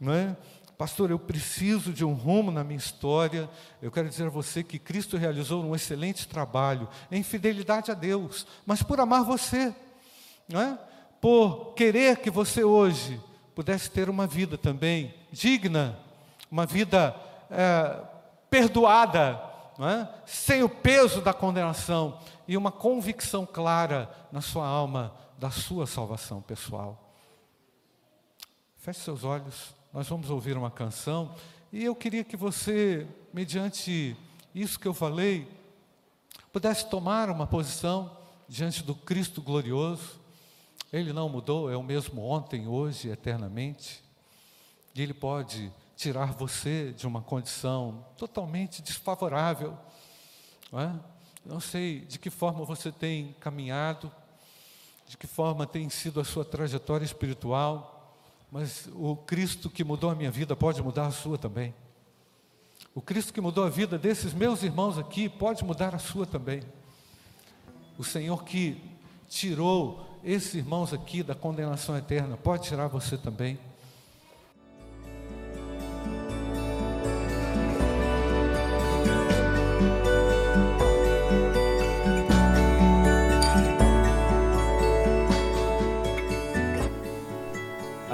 não 0.00 0.14
é? 0.14 0.34
Pastor, 0.78 1.10
eu 1.10 1.18
preciso 1.18 1.92
de 1.92 2.02
um 2.02 2.14
rumo 2.14 2.50
na 2.50 2.64
minha 2.64 2.78
história. 2.78 3.46
Eu 3.82 3.92
quero 3.92 4.08
dizer 4.08 4.28
a 4.28 4.30
você 4.30 4.62
que 4.62 4.78
Cristo 4.78 5.18
realizou 5.18 5.62
um 5.62 5.74
excelente 5.74 6.26
trabalho 6.26 6.88
em 7.12 7.22
fidelidade 7.22 7.90
a 7.90 7.94
Deus, 7.94 8.46
mas 8.64 8.82
por 8.82 8.98
amar 9.00 9.22
você, 9.22 9.74
não 10.48 10.62
é? 10.62 10.78
Por 11.20 11.74
querer 11.74 12.16
que 12.16 12.30
você 12.30 12.64
hoje 12.64 13.20
pudesse 13.54 13.90
ter 13.90 14.08
uma 14.08 14.26
vida 14.26 14.56
também 14.56 15.14
digna 15.30 16.07
uma 16.50 16.66
vida 16.66 17.14
é, 17.50 18.00
perdoada, 18.50 19.40
é? 19.78 20.08
sem 20.26 20.62
o 20.62 20.68
peso 20.68 21.20
da 21.20 21.32
condenação 21.32 22.18
e 22.46 22.56
uma 22.56 22.72
convicção 22.72 23.46
clara 23.46 24.10
na 24.32 24.40
sua 24.40 24.66
alma 24.66 25.14
da 25.38 25.50
sua 25.50 25.86
salvação 25.86 26.42
pessoal. 26.42 27.12
Feche 28.76 29.00
seus 29.00 29.22
olhos, 29.22 29.74
nós 29.92 30.08
vamos 30.08 30.30
ouvir 30.30 30.56
uma 30.56 30.70
canção 30.70 31.34
e 31.72 31.84
eu 31.84 31.94
queria 31.94 32.24
que 32.24 32.36
você, 32.36 33.06
mediante 33.32 34.16
isso 34.54 34.80
que 34.80 34.88
eu 34.88 34.94
falei, 34.94 35.46
pudesse 36.52 36.88
tomar 36.88 37.30
uma 37.30 37.46
posição 37.46 38.16
diante 38.48 38.82
do 38.82 38.94
Cristo 38.94 39.42
glorioso. 39.42 40.18
Ele 40.90 41.12
não 41.12 41.28
mudou, 41.28 41.70
é 41.70 41.76
o 41.76 41.82
mesmo 41.82 42.24
ontem, 42.24 42.66
hoje, 42.66 43.10
eternamente. 43.10 44.02
E 44.94 45.02
Ele 45.02 45.12
pode 45.12 45.70
tirar 45.98 46.32
você 46.32 46.92
de 46.92 47.08
uma 47.08 47.20
condição 47.20 48.06
totalmente 48.16 48.80
desfavorável. 48.80 49.76
Não, 50.70 50.80
é? 50.80 50.94
não 51.44 51.58
sei 51.58 52.02
de 52.02 52.20
que 52.20 52.30
forma 52.30 52.64
você 52.64 52.92
tem 52.92 53.34
caminhado, 53.40 54.08
de 55.08 55.16
que 55.16 55.26
forma 55.26 55.66
tem 55.66 55.90
sido 55.90 56.20
a 56.20 56.24
sua 56.24 56.44
trajetória 56.44 57.04
espiritual, 57.04 58.16
mas 58.48 58.88
o 58.94 59.16
Cristo 59.16 59.68
que 59.68 59.82
mudou 59.82 60.08
a 60.08 60.14
minha 60.14 60.30
vida 60.30 60.54
pode 60.54 60.80
mudar 60.80 61.08
a 61.08 61.10
sua 61.10 61.36
também. 61.36 61.74
O 62.94 63.02
Cristo 63.02 63.32
que 63.32 63.40
mudou 63.40 63.64
a 63.64 63.68
vida 63.68 63.98
desses 63.98 64.32
meus 64.32 64.62
irmãos 64.62 64.98
aqui 64.98 65.28
pode 65.28 65.64
mudar 65.64 65.96
a 65.96 65.98
sua 65.98 66.24
também. 66.24 66.62
O 67.98 68.04
Senhor 68.04 68.44
que 68.44 68.80
tirou 69.28 70.20
esses 70.22 70.54
irmãos 70.54 70.92
aqui 70.94 71.24
da 71.24 71.34
condenação 71.34 71.98
eterna 71.98 72.36
pode 72.36 72.68
tirar 72.68 72.86
você 72.86 73.18
também. 73.18 73.58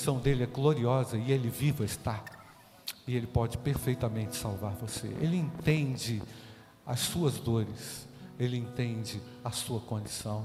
ressurreição 0.00 0.18
dele 0.18 0.44
é 0.44 0.46
gloriosa 0.46 1.18
e 1.18 1.30
ele 1.30 1.50
vivo 1.50 1.84
está. 1.84 2.24
E 3.06 3.14
ele 3.14 3.26
pode 3.26 3.58
perfeitamente 3.58 4.36
salvar 4.36 4.72
você. 4.72 5.08
Ele 5.20 5.36
entende 5.36 6.22
as 6.86 7.00
suas 7.00 7.38
dores, 7.38 8.08
ele 8.38 8.56
entende 8.56 9.20
a 9.44 9.50
sua 9.50 9.80
condição. 9.80 10.44